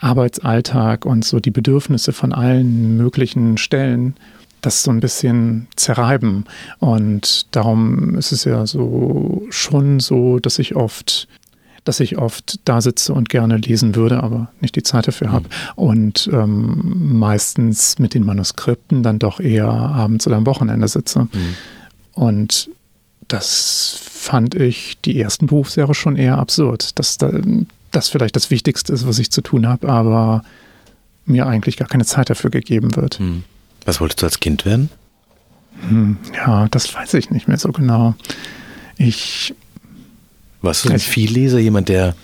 [0.00, 4.14] Arbeitsalltag und so die Bedürfnisse von allen möglichen Stellen
[4.66, 6.44] das so ein bisschen zerreiben.
[6.78, 11.28] Und darum ist es ja so schon so, dass ich oft
[11.84, 15.44] dass ich oft da sitze und gerne lesen würde, aber nicht die Zeit dafür habe.
[15.44, 15.52] Mhm.
[15.76, 21.28] Und ähm, meistens mit den Manuskripten dann doch eher abends oder am Wochenende sitze.
[21.32, 21.56] Mhm.
[22.12, 22.70] Und
[23.28, 27.18] das fand ich die ersten Berufsjahre schon eher absurd, dass
[27.92, 30.42] das vielleicht das Wichtigste ist, was ich zu tun habe, aber
[31.24, 33.20] mir eigentlich gar keine Zeit dafür gegeben wird.
[33.20, 33.44] Mhm.
[33.86, 34.90] Was wolltest du als Kind werden?
[35.88, 38.14] Hm, ja, das weiß ich nicht mehr so genau.
[38.98, 39.54] Ich.
[40.60, 41.58] Warst du ein Vielleser?
[41.58, 42.14] Jemand, der,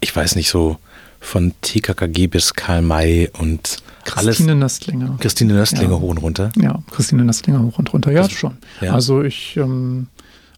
[0.00, 0.78] ich weiß nicht, so
[1.20, 5.16] von TKKG bis Karl May und Christine Nöstlinger.
[5.20, 6.00] Christine Nöstlinger ja.
[6.00, 6.50] hoch und runter?
[6.56, 8.10] Ja, Christine Nöstlinger hoch und runter.
[8.10, 8.56] Ja, das, schon.
[8.80, 8.94] Ja.
[8.94, 10.08] Also ich ähm,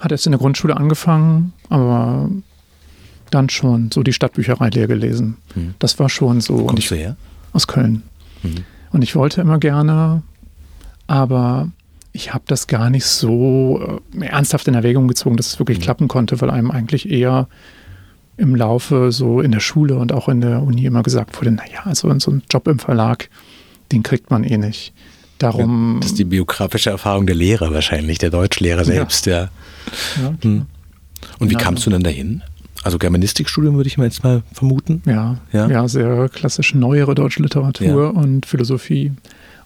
[0.01, 2.31] hatte erst in der Grundschule angefangen, aber
[3.31, 5.37] dann schon so die Stadtbücherei leer gelesen.
[5.55, 5.75] Hm.
[5.79, 6.61] Das war schon so.
[6.61, 7.17] Wo kommst ich, du her?
[7.53, 8.03] Aus Köln.
[8.43, 8.65] Hm.
[8.93, 10.23] Und ich wollte immer gerne
[11.07, 11.71] aber
[12.13, 15.83] ich habe das gar nicht so äh, ernsthaft in Erwägung gezogen, dass es wirklich mhm.
[15.83, 17.49] klappen konnte, weil einem eigentlich eher
[18.37, 21.83] im Laufe so in der Schule und auch in der Uni immer gesagt wurde, naja,
[21.85, 23.29] also so ein Job im Verlag,
[23.93, 24.93] den kriegt man eh nicht.
[25.39, 25.99] Darum.
[26.01, 29.51] das ist die biografische Erfahrung der Lehrer wahrscheinlich, der Deutschlehrer selbst, ja.
[30.17, 30.23] ja.
[30.23, 30.67] ja hm.
[31.39, 32.43] Und wie kamst du dann dahin?
[32.85, 35.03] Also Germanistikstudium würde ich mal jetzt mal vermuten.
[35.07, 38.09] Ja, ja, ja, sehr klassisch neuere deutsche Literatur ja.
[38.11, 39.13] und Philosophie.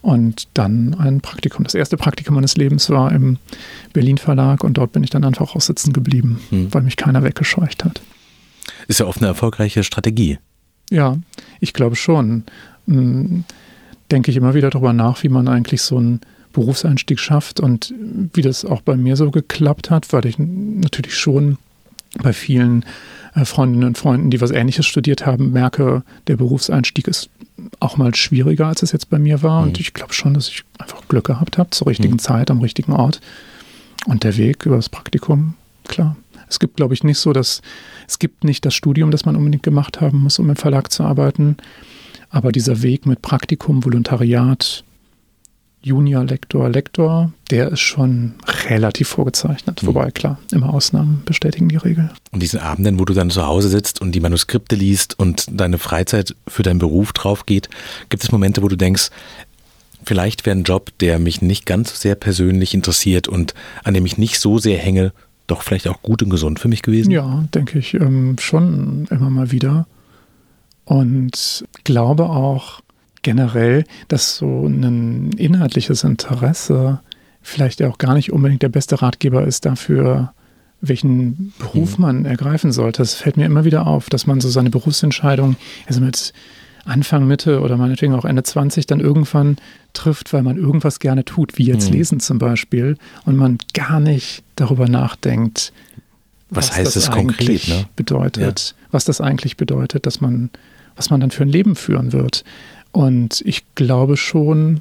[0.01, 1.65] Und dann ein Praktikum.
[1.65, 3.39] Das erste Praktikum meines Lebens war im
[3.93, 6.73] Berlin Verlag und dort bin ich dann einfach auch sitzen geblieben, hm.
[6.73, 8.01] weil mich keiner weggescheucht hat.
[8.87, 10.39] Ist ja oft eine erfolgreiche Strategie.
[10.91, 11.19] Ja,
[11.61, 12.45] ich glaube schon.
[12.87, 13.45] Hm,
[14.11, 16.21] denke ich immer wieder darüber nach, wie man eigentlich so einen
[16.53, 17.95] Berufseinstieg schafft und
[18.33, 21.59] wie das auch bei mir so geklappt hat, weil ich natürlich schon
[22.23, 22.85] bei vielen
[23.35, 27.31] äh, Freundinnen und Freunden, die was Ähnliches studiert haben, merke, der Berufseinstieg ist
[27.81, 29.63] auch mal schwieriger, als es jetzt bei mir war.
[29.63, 29.69] Mhm.
[29.69, 32.19] Und ich glaube schon, dass ich einfach Glück gehabt habe, zur richtigen mhm.
[32.19, 33.21] Zeit, am richtigen Ort.
[34.07, 35.55] Und der Weg über das Praktikum,
[35.87, 36.17] klar.
[36.49, 37.61] Es gibt, glaube ich, nicht so, dass
[38.07, 41.03] es gibt nicht das Studium, das man unbedingt gemacht haben muss, um im Verlag zu
[41.03, 41.59] arbeiten.
[42.31, 44.85] Aber dieser Weg mit Praktikum, Volontariat,
[45.89, 48.35] Junior Lektor, Lektor, der ist schon
[48.69, 49.83] relativ vorgezeichnet.
[49.83, 49.87] Mhm.
[49.87, 52.11] Wobei, klar, immer Ausnahmen bestätigen die Regel.
[52.31, 55.79] Und diesen Abenden, wo du dann zu Hause sitzt und die Manuskripte liest und deine
[55.79, 57.71] Freizeit für deinen Beruf drauf geht,
[58.11, 59.11] gibt es Momente, wo du denkst,
[60.05, 64.19] vielleicht wäre ein Job, der mich nicht ganz sehr persönlich interessiert und an dem ich
[64.19, 65.13] nicht so sehr hänge,
[65.47, 67.11] doch vielleicht auch gut und gesund für mich gewesen?
[67.11, 69.87] Ja, denke ich ähm, schon immer mal wieder.
[70.85, 72.81] Und glaube auch,
[73.23, 77.01] generell, dass so ein inhaltliches Interesse
[77.43, 80.33] vielleicht auch gar nicht unbedingt der beste Ratgeber ist dafür,
[80.81, 82.03] welchen Beruf mhm.
[82.03, 83.03] man ergreifen sollte.
[83.03, 86.33] Es fällt mir immer wieder auf, dass man so seine Berufsentscheidung, also mit
[86.85, 89.57] Anfang, Mitte oder meinetwegen auch Ende 20 dann irgendwann
[89.93, 91.97] trifft, weil man irgendwas gerne tut, wie jetzt mhm.
[91.97, 95.73] lesen zum Beispiel, und man gar nicht darüber nachdenkt,
[96.51, 97.87] was, was heißt das, das konkret ne?
[97.95, 98.87] bedeutet, ja.
[98.91, 100.51] was das eigentlich bedeutet, dass man,
[100.97, 102.43] was man dann für ein Leben führen wird.
[102.93, 104.81] Und ich glaube schon,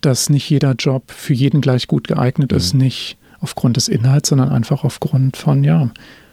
[0.00, 2.56] dass nicht jeder Job für jeden gleich gut geeignet mhm.
[2.56, 5.90] ist, nicht aufgrund des Inhalts, sondern einfach aufgrund von ja,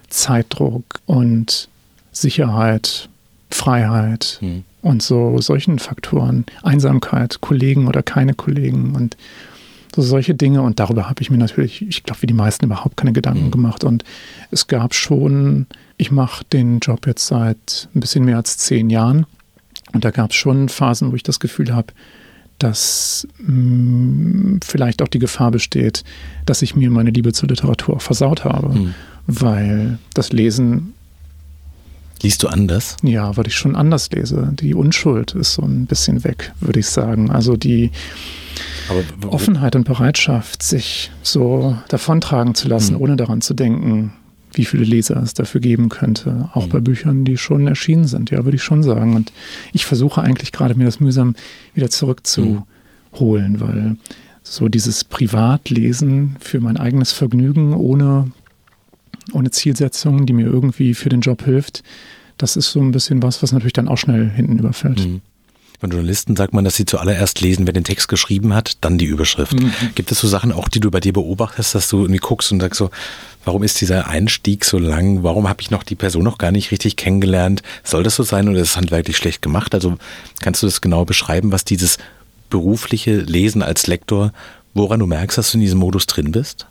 [0.10, 1.70] Zeitdruck und
[2.12, 3.10] Sicherheit,
[3.50, 4.64] Freiheit mhm.
[4.82, 9.18] und so solchen Faktoren, Einsamkeit, Kollegen oder keine Kollegen und
[9.96, 10.62] so solche Dinge.
[10.62, 13.52] Und darüber habe ich mir natürlich, ich glaube, wie die meisten überhaupt keine Gedanken mhm.
[13.52, 13.84] gemacht.
[13.84, 14.04] Und
[14.52, 19.26] es gab schon, ich mache den Job jetzt seit ein bisschen mehr als zehn Jahren
[19.94, 21.94] und da gab es schon Phasen, wo ich das Gefühl habe,
[22.60, 26.04] dass mh, mm, vielleicht auch die Gefahr besteht,
[26.46, 28.94] dass ich mir meine Liebe zur Literatur auch versaut habe, mhm.
[29.28, 30.94] weil das Lesen.
[32.22, 32.96] Liest du anders?
[33.04, 34.54] Ja, weil ich schon anders lese.
[34.54, 37.30] Die Unschuld ist so ein bisschen weg, würde ich sagen.
[37.30, 37.92] Also die
[39.28, 43.02] Offenheit und Bereitschaft, sich so davontragen zu lassen, mhm.
[43.02, 44.14] ohne daran zu denken,
[44.54, 46.50] wie viele Leser es dafür geben könnte.
[46.54, 46.70] Auch mhm.
[46.70, 49.16] bei Büchern, die schon erschienen sind, ja, würde ich schon sagen.
[49.16, 49.32] Und
[49.72, 51.36] ich versuche eigentlich gerade mir das mühsam
[51.74, 52.64] wieder zurückzuholen,
[53.12, 53.60] mhm.
[53.60, 53.98] weil
[54.44, 58.32] so dieses Privatlesen für mein eigenes Vergnügen ohne,
[59.32, 61.84] ohne Zielsetzung, die mir irgendwie für den Job hilft,
[62.38, 65.08] das ist so ein bisschen was, was natürlich dann auch schnell hinten überfällt.
[65.08, 65.22] Mhm.
[65.84, 69.04] Von Journalisten sagt man, dass sie zuallererst lesen, wer den Text geschrieben hat, dann die
[69.04, 69.60] Überschrift.
[69.60, 69.74] Mhm.
[69.96, 72.62] Gibt es so Sachen auch, die du bei dir beobachtest, dass du irgendwie guckst und
[72.62, 72.90] sagst so,
[73.44, 75.24] Warum ist dieser Einstieg so lang?
[75.24, 77.64] Warum habe ich noch die Person noch gar nicht richtig kennengelernt?
[77.84, 79.76] Soll das so sein oder ist es handwerklich schlecht gemacht?
[79.76, 79.98] Also
[80.40, 81.98] kannst du das genau beschreiben, was dieses
[82.50, 84.32] berufliche Lesen als Lektor,
[84.74, 86.66] woran du merkst, dass du in diesem Modus drin bist?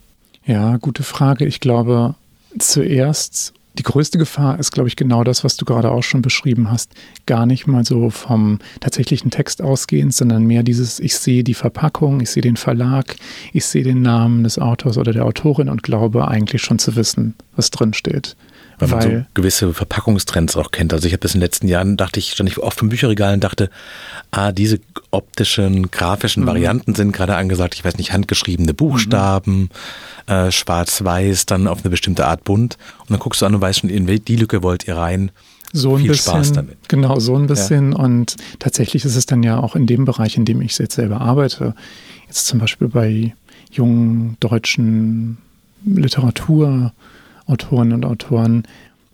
[0.46, 1.44] Ja, gute Frage.
[1.44, 2.14] Ich glaube,
[2.58, 6.70] zuerst die größte Gefahr ist, glaube ich, genau das, was du gerade auch schon beschrieben
[6.70, 6.92] hast.
[7.26, 12.20] Gar nicht mal so vom tatsächlichen Text ausgehend, sondern mehr dieses, ich sehe die Verpackung,
[12.20, 13.16] ich sehe den Verlag,
[13.52, 17.34] ich sehe den Namen des Autors oder der Autorin und glaube eigentlich schon zu wissen,
[17.56, 18.36] was drin steht.
[18.90, 20.92] Weil, man so gewisse Verpackungstrends auch kennt.
[20.92, 23.34] Also ich habe das in den letzten Jahren, dachte ich, stand ich oft im Bücherregal
[23.34, 23.70] und dachte,
[24.30, 26.48] ah, diese optischen, grafischen mhm.
[26.48, 27.74] Varianten sind gerade angesagt.
[27.74, 29.70] Ich weiß nicht, handgeschriebene Buchstaben,
[30.26, 30.32] mhm.
[30.32, 32.78] äh, schwarz-weiß, dann auf eine bestimmte Art bunt.
[33.00, 35.30] Und dann guckst du an und weißt schon, in die Lücke wollt ihr rein.
[35.72, 36.76] So ein Viel bisschen, Spaß damit.
[36.88, 37.92] Genau, so ein bisschen.
[37.92, 37.98] Ja.
[37.98, 41.20] Und tatsächlich ist es dann ja auch in dem Bereich, in dem ich jetzt selber
[41.20, 41.74] arbeite,
[42.28, 43.34] jetzt zum Beispiel bei
[43.70, 45.38] jungen deutschen
[45.84, 46.92] Literatur-
[47.46, 48.64] Autorinnen und Autoren,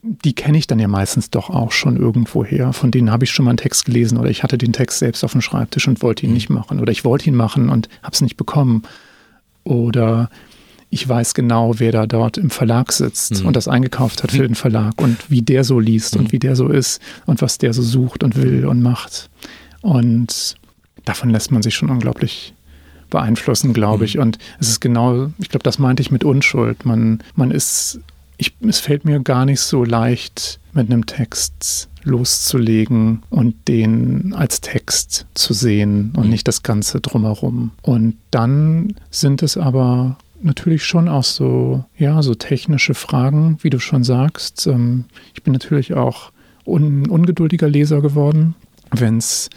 [0.02, 2.72] die kenne ich dann ja meistens doch auch schon irgendwo her.
[2.72, 5.24] Von denen habe ich schon mal einen Text gelesen oder ich hatte den Text selbst
[5.24, 6.34] auf dem Schreibtisch und wollte ihn mhm.
[6.34, 8.82] nicht machen oder ich wollte ihn machen und habe es nicht bekommen.
[9.64, 10.30] Oder
[10.90, 13.48] ich weiß genau, wer da dort im Verlag sitzt mhm.
[13.48, 16.22] und das eingekauft hat für den Verlag und wie der so liest mhm.
[16.22, 19.28] und wie der so ist und was der so sucht und will und macht.
[19.82, 20.56] Und
[21.04, 22.54] davon lässt man sich schon unglaublich
[23.10, 24.14] beeinflussen, glaube ich.
[24.14, 24.22] Mhm.
[24.22, 26.84] Und es ist genau, ich glaube, das meinte ich mit Unschuld.
[26.84, 28.00] Man, man ist
[28.38, 34.60] ich, es fällt mir gar nicht so leicht, mit einem Text loszulegen und den als
[34.60, 36.30] Text zu sehen und mhm.
[36.30, 37.72] nicht das Ganze drumherum.
[37.82, 43.80] Und dann sind es aber natürlich schon auch so, ja, so technische Fragen, wie du
[43.80, 44.66] schon sagst.
[44.68, 46.30] Ähm, ich bin natürlich auch
[46.64, 48.54] un ungeduldiger Leser geworden,
[48.90, 49.50] wenn es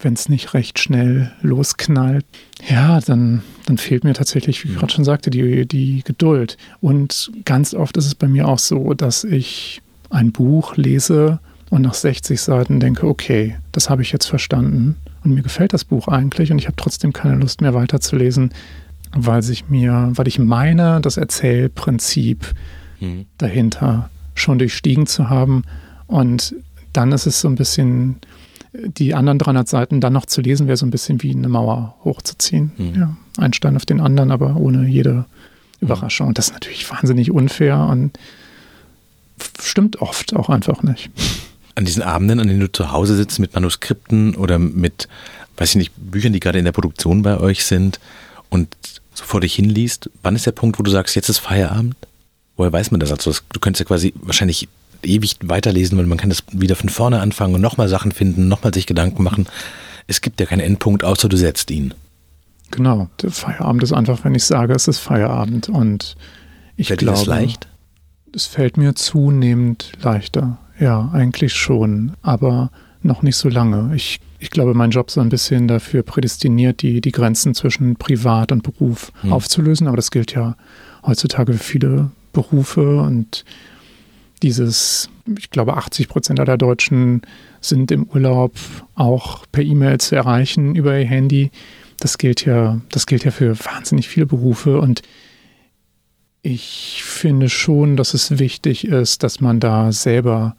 [0.00, 2.24] wenn es nicht recht schnell losknallt,
[2.68, 6.56] ja, dann, dann fehlt mir tatsächlich, wie ich gerade schon sagte, die, die Geduld.
[6.80, 11.82] Und ganz oft ist es bei mir auch so, dass ich ein Buch lese und
[11.82, 14.96] nach 60 Seiten denke, okay, das habe ich jetzt verstanden.
[15.24, 18.52] Und mir gefällt das Buch eigentlich und ich habe trotzdem keine Lust mehr weiterzulesen,
[19.12, 22.52] weil sich mir, weil ich meine, das Erzählprinzip
[23.00, 23.26] mhm.
[23.38, 25.62] dahinter schon durchstiegen zu haben.
[26.06, 26.54] Und
[26.92, 28.16] dann ist es so ein bisschen
[28.74, 31.94] die anderen 300 Seiten dann noch zu lesen, wäre so ein bisschen wie eine Mauer
[32.04, 32.72] hochzuziehen.
[32.76, 32.94] Mhm.
[32.94, 35.26] Ja, ein Stein auf den anderen, aber ohne jede
[35.80, 36.28] Überraschung.
[36.28, 38.18] Und das ist natürlich wahnsinnig unfair und
[39.60, 41.10] stimmt oft auch einfach nicht.
[41.76, 45.08] An diesen Abenden, an denen du zu Hause sitzt mit Manuskripten oder mit,
[45.56, 48.00] weiß ich nicht, Büchern, die gerade in der Produktion bei euch sind
[48.48, 48.74] und
[49.14, 51.96] so vor dich hinliest, wann ist der Punkt, wo du sagst, jetzt ist Feierabend?
[52.56, 53.12] Woher weiß man das?
[53.12, 54.68] Also du könntest ja quasi wahrscheinlich
[55.02, 58.72] ewig weiterlesen, weil man kann das wieder von vorne anfangen und nochmal Sachen finden, nochmal
[58.74, 59.46] sich Gedanken machen.
[60.06, 61.94] Es gibt ja keinen Endpunkt, außer du setzt ihn.
[62.70, 65.68] Genau, der Feierabend ist einfach, wenn ich sage, es ist Feierabend.
[65.68, 66.16] Und
[66.76, 67.68] ich Fällt glaube, dir das leicht?
[68.34, 70.58] Es fällt mir zunehmend leichter.
[70.78, 72.70] Ja, eigentlich schon, aber
[73.02, 73.94] noch nicht so lange.
[73.94, 78.50] Ich, ich glaube, mein Job ist ein bisschen dafür prädestiniert, die, die Grenzen zwischen Privat
[78.50, 79.32] und Beruf hm.
[79.32, 79.86] aufzulösen.
[79.86, 80.56] Aber das gilt ja
[81.06, 83.44] heutzutage für viele Berufe und
[84.44, 87.22] dieses, ich glaube, 80 Prozent aller Deutschen
[87.60, 88.52] sind im Urlaub
[88.94, 91.50] auch per E-Mail zu erreichen über ihr Handy.
[91.98, 95.02] Das gilt ja, das gilt ja für wahnsinnig viele Berufe und
[96.42, 100.56] ich finde schon, dass es wichtig ist, dass man da selber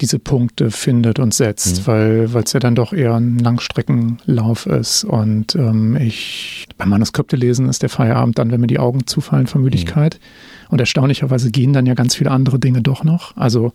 [0.00, 1.86] diese Punkte findet und setzt, mhm.
[1.86, 5.04] weil es ja dann doch eher ein Langstreckenlauf ist.
[5.04, 9.46] Und ähm, ich beim Manuskripte lesen ist der Feierabend dann, wenn mir die Augen zufallen
[9.46, 10.18] vor Müdigkeit.
[10.18, 10.72] Mhm.
[10.72, 13.36] Und erstaunlicherweise gehen dann ja ganz viele andere Dinge doch noch.
[13.36, 13.72] Also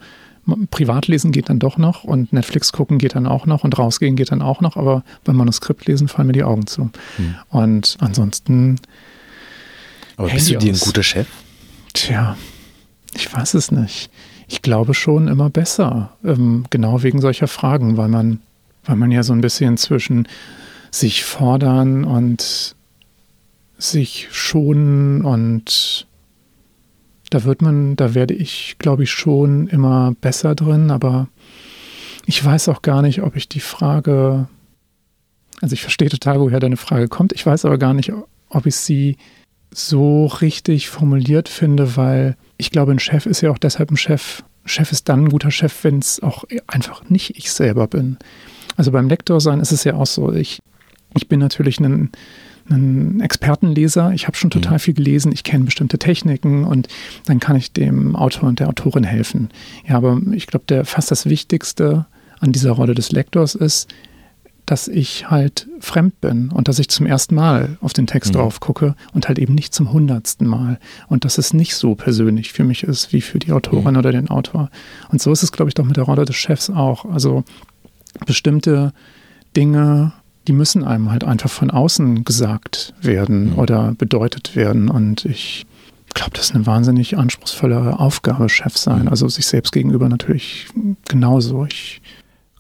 [0.70, 4.32] Privatlesen geht dann doch noch und Netflix gucken geht dann auch noch und rausgehen geht
[4.32, 6.92] dann auch noch, aber beim Manuskriptlesen fallen mir die Augen zu.
[7.18, 7.36] Mhm.
[7.50, 8.80] Und ansonsten.
[10.18, 11.28] Aber bist du dir ein guter Chef?
[11.94, 12.38] Tja,
[13.14, 14.10] ich weiß es nicht
[14.48, 18.40] ich glaube schon immer besser, ähm, genau wegen solcher Fragen, weil man,
[18.86, 20.28] weil man ja so ein bisschen zwischen
[20.92, 22.76] sich fordern und
[23.78, 26.08] sich schonen und
[27.30, 31.28] da wird man, da werde ich, glaube ich, schon immer besser drin, aber
[32.26, 34.48] ich weiß auch gar nicht, ob ich die Frage,
[35.62, 38.12] also ich verstehe total, woher deine Frage kommt, ich weiß aber gar nicht,
[38.50, 39.18] ob ich sie
[39.78, 44.42] so richtig formuliert finde, weil ich glaube, ein Chef ist ja auch deshalb ein Chef.
[44.64, 48.18] Ein Chef ist dann ein guter Chef, wenn es auch einfach nicht ich selber bin.
[48.78, 50.32] Also beim Lektor sein ist es ja auch so.
[50.32, 50.60] Ich,
[51.14, 52.10] ich bin natürlich ein,
[52.70, 54.14] ein Expertenleser.
[54.14, 54.80] Ich habe schon total mhm.
[54.80, 55.34] viel gelesen.
[55.34, 56.88] Ich kenne bestimmte Techniken und
[57.26, 59.50] dann kann ich dem Autor und der Autorin helfen.
[59.86, 62.06] Ja, aber ich glaube, fast das Wichtigste
[62.40, 63.90] an dieser Rolle des Lektors ist,
[64.66, 68.38] dass ich halt fremd bin und dass ich zum ersten Mal auf den Text mhm.
[68.38, 72.54] drauf gucke und halt eben nicht zum hundertsten Mal und dass es nicht so persönlich
[72.54, 74.00] für mich ist wie für die Autorin mhm.
[74.00, 74.70] oder den Autor.
[75.10, 77.06] Und so ist es, glaube ich, doch mit der Rolle des Chefs auch.
[77.06, 77.44] Also
[78.26, 78.94] bestimmte
[79.56, 80.14] Dinge,
[80.48, 83.60] die müssen einem halt einfach von außen gesagt werden mhm.
[83.60, 85.66] oder bedeutet werden und ich
[86.16, 89.04] glaube, das ist eine wahnsinnig anspruchsvolle Aufgabe, Chef sein.
[89.04, 89.08] Mhm.
[89.10, 90.68] Also sich selbst gegenüber natürlich
[91.08, 91.66] genauso.
[91.66, 92.02] Ich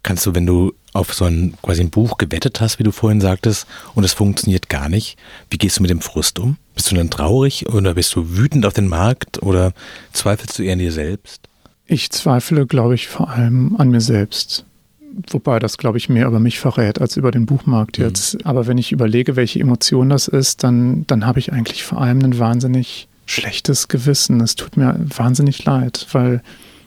[0.03, 3.19] Kannst du, wenn du auf so ein quasi ein Buch gewettet hast, wie du vorhin
[3.19, 5.17] sagtest, und es funktioniert gar nicht,
[5.49, 6.57] wie gehst du mit dem Frust um?
[6.73, 9.73] Bist du dann traurig oder bist du wütend auf den Markt oder
[10.13, 11.41] zweifelst du eher an dir selbst?
[11.85, 14.65] Ich zweifle, glaube ich, vor allem an mir selbst.
[15.29, 18.05] Wobei das, glaube ich, mehr über mich verrät als über den Buchmarkt mhm.
[18.05, 18.35] jetzt.
[18.35, 18.41] Mhm.
[18.45, 22.23] Aber wenn ich überlege, welche Emotion das ist, dann, dann habe ich eigentlich vor allem
[22.23, 24.39] ein wahnsinnig schlechtes Gewissen.
[24.39, 26.41] Es tut mir wahnsinnig leid, weil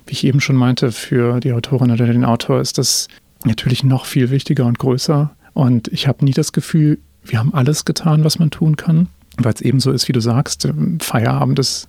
[0.07, 3.09] wie ich eben schon meinte, für die Autorin oder den Autor ist das
[3.45, 5.31] natürlich noch viel wichtiger und größer.
[5.55, 9.53] Und ich habe nie das Gefühl, wir haben alles getan, was man tun kann, weil
[9.53, 11.89] es eben so ist, wie du sagst, ähm, Feierabend ist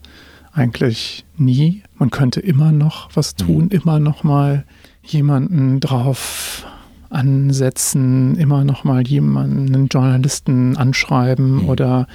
[0.54, 1.84] eigentlich nie.
[1.98, 3.46] Man könnte immer noch was mhm.
[3.46, 3.72] tun, mhm.
[3.72, 4.66] immer noch mal
[5.04, 6.66] jemanden drauf
[7.10, 11.70] ansetzen, immer noch mal jemanden, einen Journalisten anschreiben mhm.
[11.70, 12.08] oder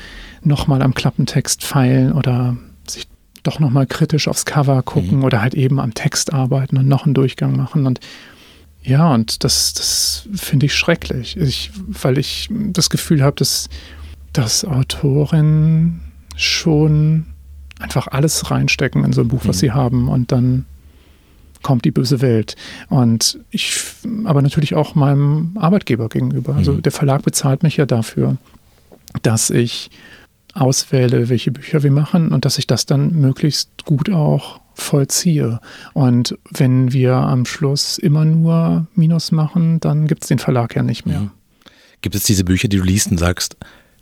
[0.43, 2.57] noch mal am Klappentext feilen oder
[2.89, 3.09] sich
[3.43, 5.25] doch nochmal kritisch aufs Cover gucken mhm.
[5.25, 7.87] oder halt eben am Text arbeiten und noch einen Durchgang machen.
[7.87, 8.01] Und
[8.85, 13.69] ja, und das, das finde ich schrecklich, ich, weil ich das Gefühl habe, dass,
[14.33, 16.03] dass Autorinnen
[16.37, 17.27] schon
[17.79, 19.61] einfach alles reinstecken in so ein Buch, was mhm.
[19.61, 20.67] sie haben und dann
[21.63, 22.57] kommt die böse Welt.
[22.91, 23.81] Und ich,
[24.25, 26.55] aber natürlich auch meinem Arbeitgeber gegenüber.
[26.55, 26.83] Also mhm.
[26.83, 28.37] der Verlag bezahlt mich ja dafür,
[29.23, 29.91] dass ich
[30.55, 35.61] auswähle, welche Bücher wir machen und dass ich das dann möglichst gut auch vollziehe.
[35.93, 40.83] Und wenn wir am Schluss immer nur Minus machen, dann gibt es den Verlag ja
[40.83, 41.21] nicht mehr.
[41.21, 41.31] Mhm.
[42.01, 43.57] Gibt es diese Bücher, die du liest und sagst,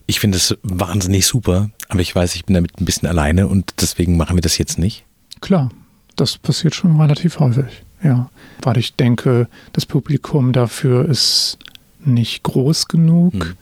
[0.07, 3.75] ich finde es wahnsinnig super, aber ich weiß, ich bin damit ein bisschen alleine und
[3.81, 5.05] deswegen machen wir das jetzt nicht?
[5.41, 5.71] Klar,
[6.17, 8.31] das passiert schon relativ häufig, ja.
[8.61, 11.59] Weil ich denke, das Publikum dafür ist
[12.05, 13.57] nicht groß genug hm.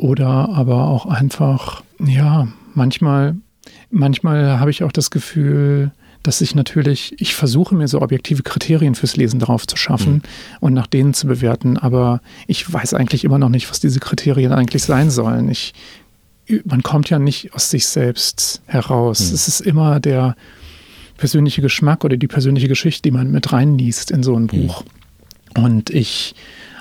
[0.00, 3.36] Oder aber auch einfach, ja, manchmal,
[3.90, 5.90] manchmal habe ich auch das Gefühl,
[6.22, 10.22] dass ich natürlich, ich versuche mir so objektive Kriterien fürs Lesen darauf zu schaffen mhm.
[10.60, 14.52] und nach denen zu bewerten, aber ich weiß eigentlich immer noch nicht, was diese Kriterien
[14.52, 15.50] eigentlich sein sollen.
[15.50, 15.74] Ich,
[16.64, 19.28] man kommt ja nicht aus sich selbst heraus.
[19.28, 19.34] Mhm.
[19.34, 20.34] Es ist immer der
[21.18, 24.82] persönliche Geschmack oder die persönliche Geschichte, die man mit reinliest in so ein Buch.
[25.56, 25.64] Mhm.
[25.64, 26.34] Und ich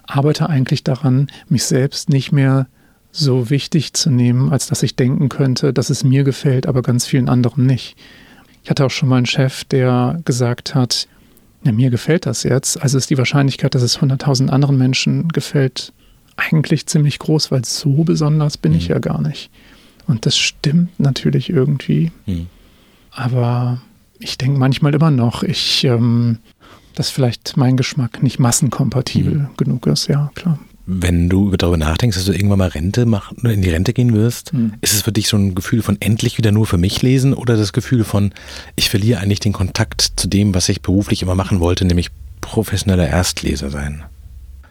[0.06, 2.68] arbeite eigentlich daran, mich selbst nicht mehr
[3.12, 7.06] so wichtig zu nehmen, als dass ich denken könnte, dass es mir gefällt, aber ganz
[7.06, 7.96] vielen anderen nicht.
[8.64, 11.08] Ich hatte auch schon mal einen Chef, der gesagt hat,
[11.64, 12.82] ja, mir gefällt das jetzt.
[12.82, 15.92] Also ist die Wahrscheinlichkeit, dass es 100.000 anderen Menschen gefällt,
[16.38, 18.78] eigentlich ziemlich groß, weil so besonders bin mhm.
[18.78, 19.50] ich ja gar nicht.
[20.08, 22.12] Und das stimmt natürlich irgendwie.
[22.26, 22.48] Mhm.
[23.12, 23.82] Aber
[24.20, 26.38] ich denke manchmal immer noch, ich, ähm,
[26.96, 29.50] dass vielleicht mein Geschmack nicht massenkompatibel mhm.
[29.58, 30.60] genug ist, ja, klar
[30.92, 34.54] wenn du darüber nachdenkst, dass du irgendwann mal Rente machen, in die Rente gehen wirst,
[34.54, 34.74] mhm.
[34.82, 37.56] ist es für dich so ein Gefühl von endlich wieder nur für mich lesen oder
[37.56, 38.34] das Gefühl von,
[38.76, 42.10] ich verliere eigentlich den Kontakt zu dem, was ich beruflich immer machen wollte, nämlich
[42.42, 44.04] professioneller Erstleser sein?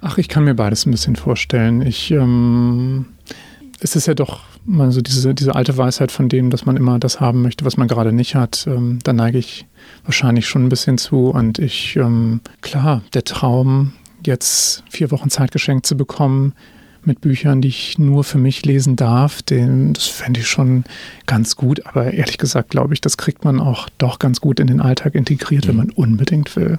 [0.01, 1.83] Ach, ich kann mir beides ein bisschen vorstellen.
[1.83, 3.07] Ich, ähm,
[3.79, 6.99] es ist ja doch mal so diese, diese alte Weisheit von dem, dass man immer
[6.99, 8.67] das haben möchte, was man gerade nicht hat.
[8.67, 9.67] Ähm, da neige ich
[10.05, 11.29] wahrscheinlich schon ein bisschen zu.
[11.29, 13.93] Und ich, ähm, klar, der Traum,
[14.25, 16.55] jetzt vier Wochen Zeit geschenkt zu bekommen
[17.05, 20.85] mit Büchern, die ich nur für mich lesen darf, den, das fände ich schon
[21.27, 21.87] ganz gut.
[21.87, 25.15] Aber ehrlich gesagt glaube ich, das kriegt man auch doch ganz gut in den Alltag
[25.15, 25.69] integriert, mhm.
[25.69, 26.79] wenn man unbedingt will.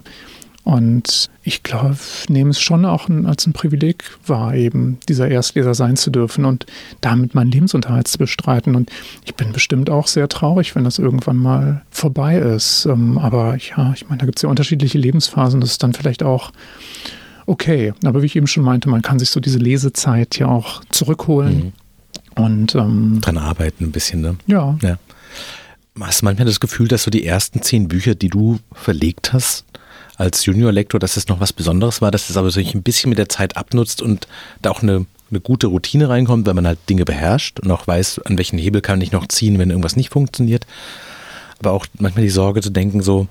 [0.63, 5.95] Und ich glaube, nehme es schon auch als ein Privileg wahr, eben dieser Erstleser sein
[5.95, 6.65] zu dürfen und
[7.01, 8.75] damit meinen Lebensunterhalt zu bestreiten.
[8.75, 8.91] Und
[9.25, 12.85] ich bin bestimmt auch sehr traurig, wenn das irgendwann mal vorbei ist.
[12.85, 15.59] Ähm, aber ja, ich meine, da gibt es ja unterschiedliche Lebensphasen.
[15.59, 16.51] Das ist dann vielleicht auch
[17.49, 17.93] okay.
[18.05, 21.73] Aber wie ich eben schon meinte, man kann sich so diese Lesezeit ja auch zurückholen.
[22.35, 22.43] Mhm.
[22.43, 24.37] Und ähm, dran arbeiten ein bisschen, ne?
[24.47, 24.77] Ja.
[24.81, 24.97] ja.
[25.99, 29.65] Hast du manchmal das Gefühl, dass so die ersten zehn Bücher, die du verlegt hast,
[30.15, 33.17] als Junior-Lektor, dass es noch was Besonderes war, dass es aber sich ein bisschen mit
[33.17, 34.27] der Zeit abnutzt und
[34.61, 38.19] da auch eine, eine gute Routine reinkommt, weil man halt Dinge beherrscht und auch weiß,
[38.19, 40.65] an welchen Hebel kann ich noch ziehen, wenn irgendwas nicht funktioniert.
[41.59, 43.27] Aber auch manchmal die Sorge zu denken, so,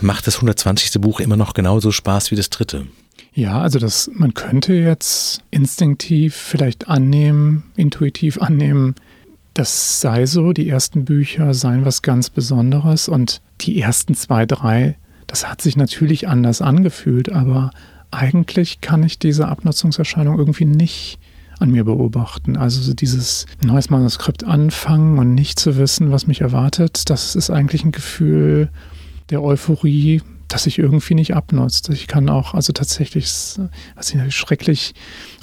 [0.00, 1.00] macht das 120.
[1.00, 2.86] Buch immer noch genauso Spaß wie das dritte?
[3.34, 8.94] Ja, also das, man könnte jetzt instinktiv vielleicht annehmen, intuitiv annehmen,
[9.54, 14.96] das sei so, die ersten Bücher seien was ganz Besonderes und die ersten zwei, drei,
[15.26, 17.70] das hat sich natürlich anders angefühlt, aber
[18.10, 21.18] eigentlich kann ich diese Abnutzungserscheinung irgendwie nicht
[21.58, 22.56] an mir beobachten.
[22.56, 27.50] Also so dieses neues Manuskript anfangen und nicht zu wissen, was mich erwartet, das ist
[27.50, 28.68] eigentlich ein Gefühl
[29.30, 30.20] der Euphorie,
[30.52, 31.88] das sich irgendwie nicht abnutzt.
[31.88, 34.94] Ich kann auch, also tatsächlich, was sich schrecklich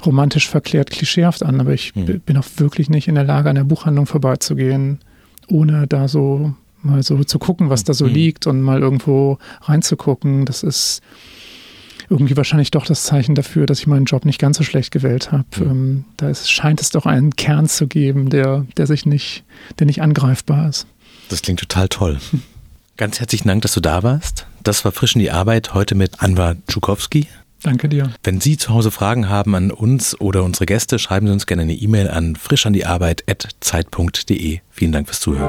[0.04, 2.20] romantisch verklärt, klischeehaft an, aber ich mhm.
[2.20, 5.00] bin auch wirklich nicht in der Lage, an der Buchhandlung vorbeizugehen,
[5.48, 8.12] ohne da so mal so zu gucken, was da so mhm.
[8.12, 10.46] liegt und mal irgendwo reinzugucken.
[10.46, 11.02] Das ist
[12.08, 15.32] irgendwie wahrscheinlich doch das Zeichen dafür, dass ich meinen Job nicht ganz so schlecht gewählt
[15.32, 15.44] habe.
[15.56, 15.70] Mhm.
[15.70, 19.44] Ähm, da ist, scheint es doch einen Kern zu geben, der, der sich nicht,
[19.78, 20.86] der nicht angreifbar ist.
[21.28, 22.18] Das klingt total toll.
[23.00, 24.44] Ganz herzlichen Dank, dass du da warst.
[24.62, 27.28] Das war Frisch in die Arbeit heute mit Anwar Tschukowski.
[27.62, 28.10] Danke dir.
[28.22, 31.62] Wenn Sie zu Hause Fragen haben an uns oder unsere Gäste, schreiben Sie uns gerne
[31.62, 34.60] eine E-Mail an frischandiearbeit.zeit.de.
[34.68, 35.48] Vielen Dank fürs Zuhören.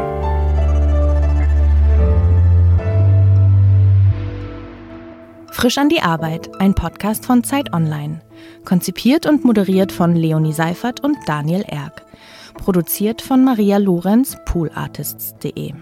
[5.52, 8.22] Frisch an die Arbeit, ein Podcast von Zeit Online.
[8.64, 12.06] Konzipiert und moderiert von Leonie Seifert und Daniel Erck.
[12.54, 15.74] Produziert von Maria Lorenz, poolartists.de.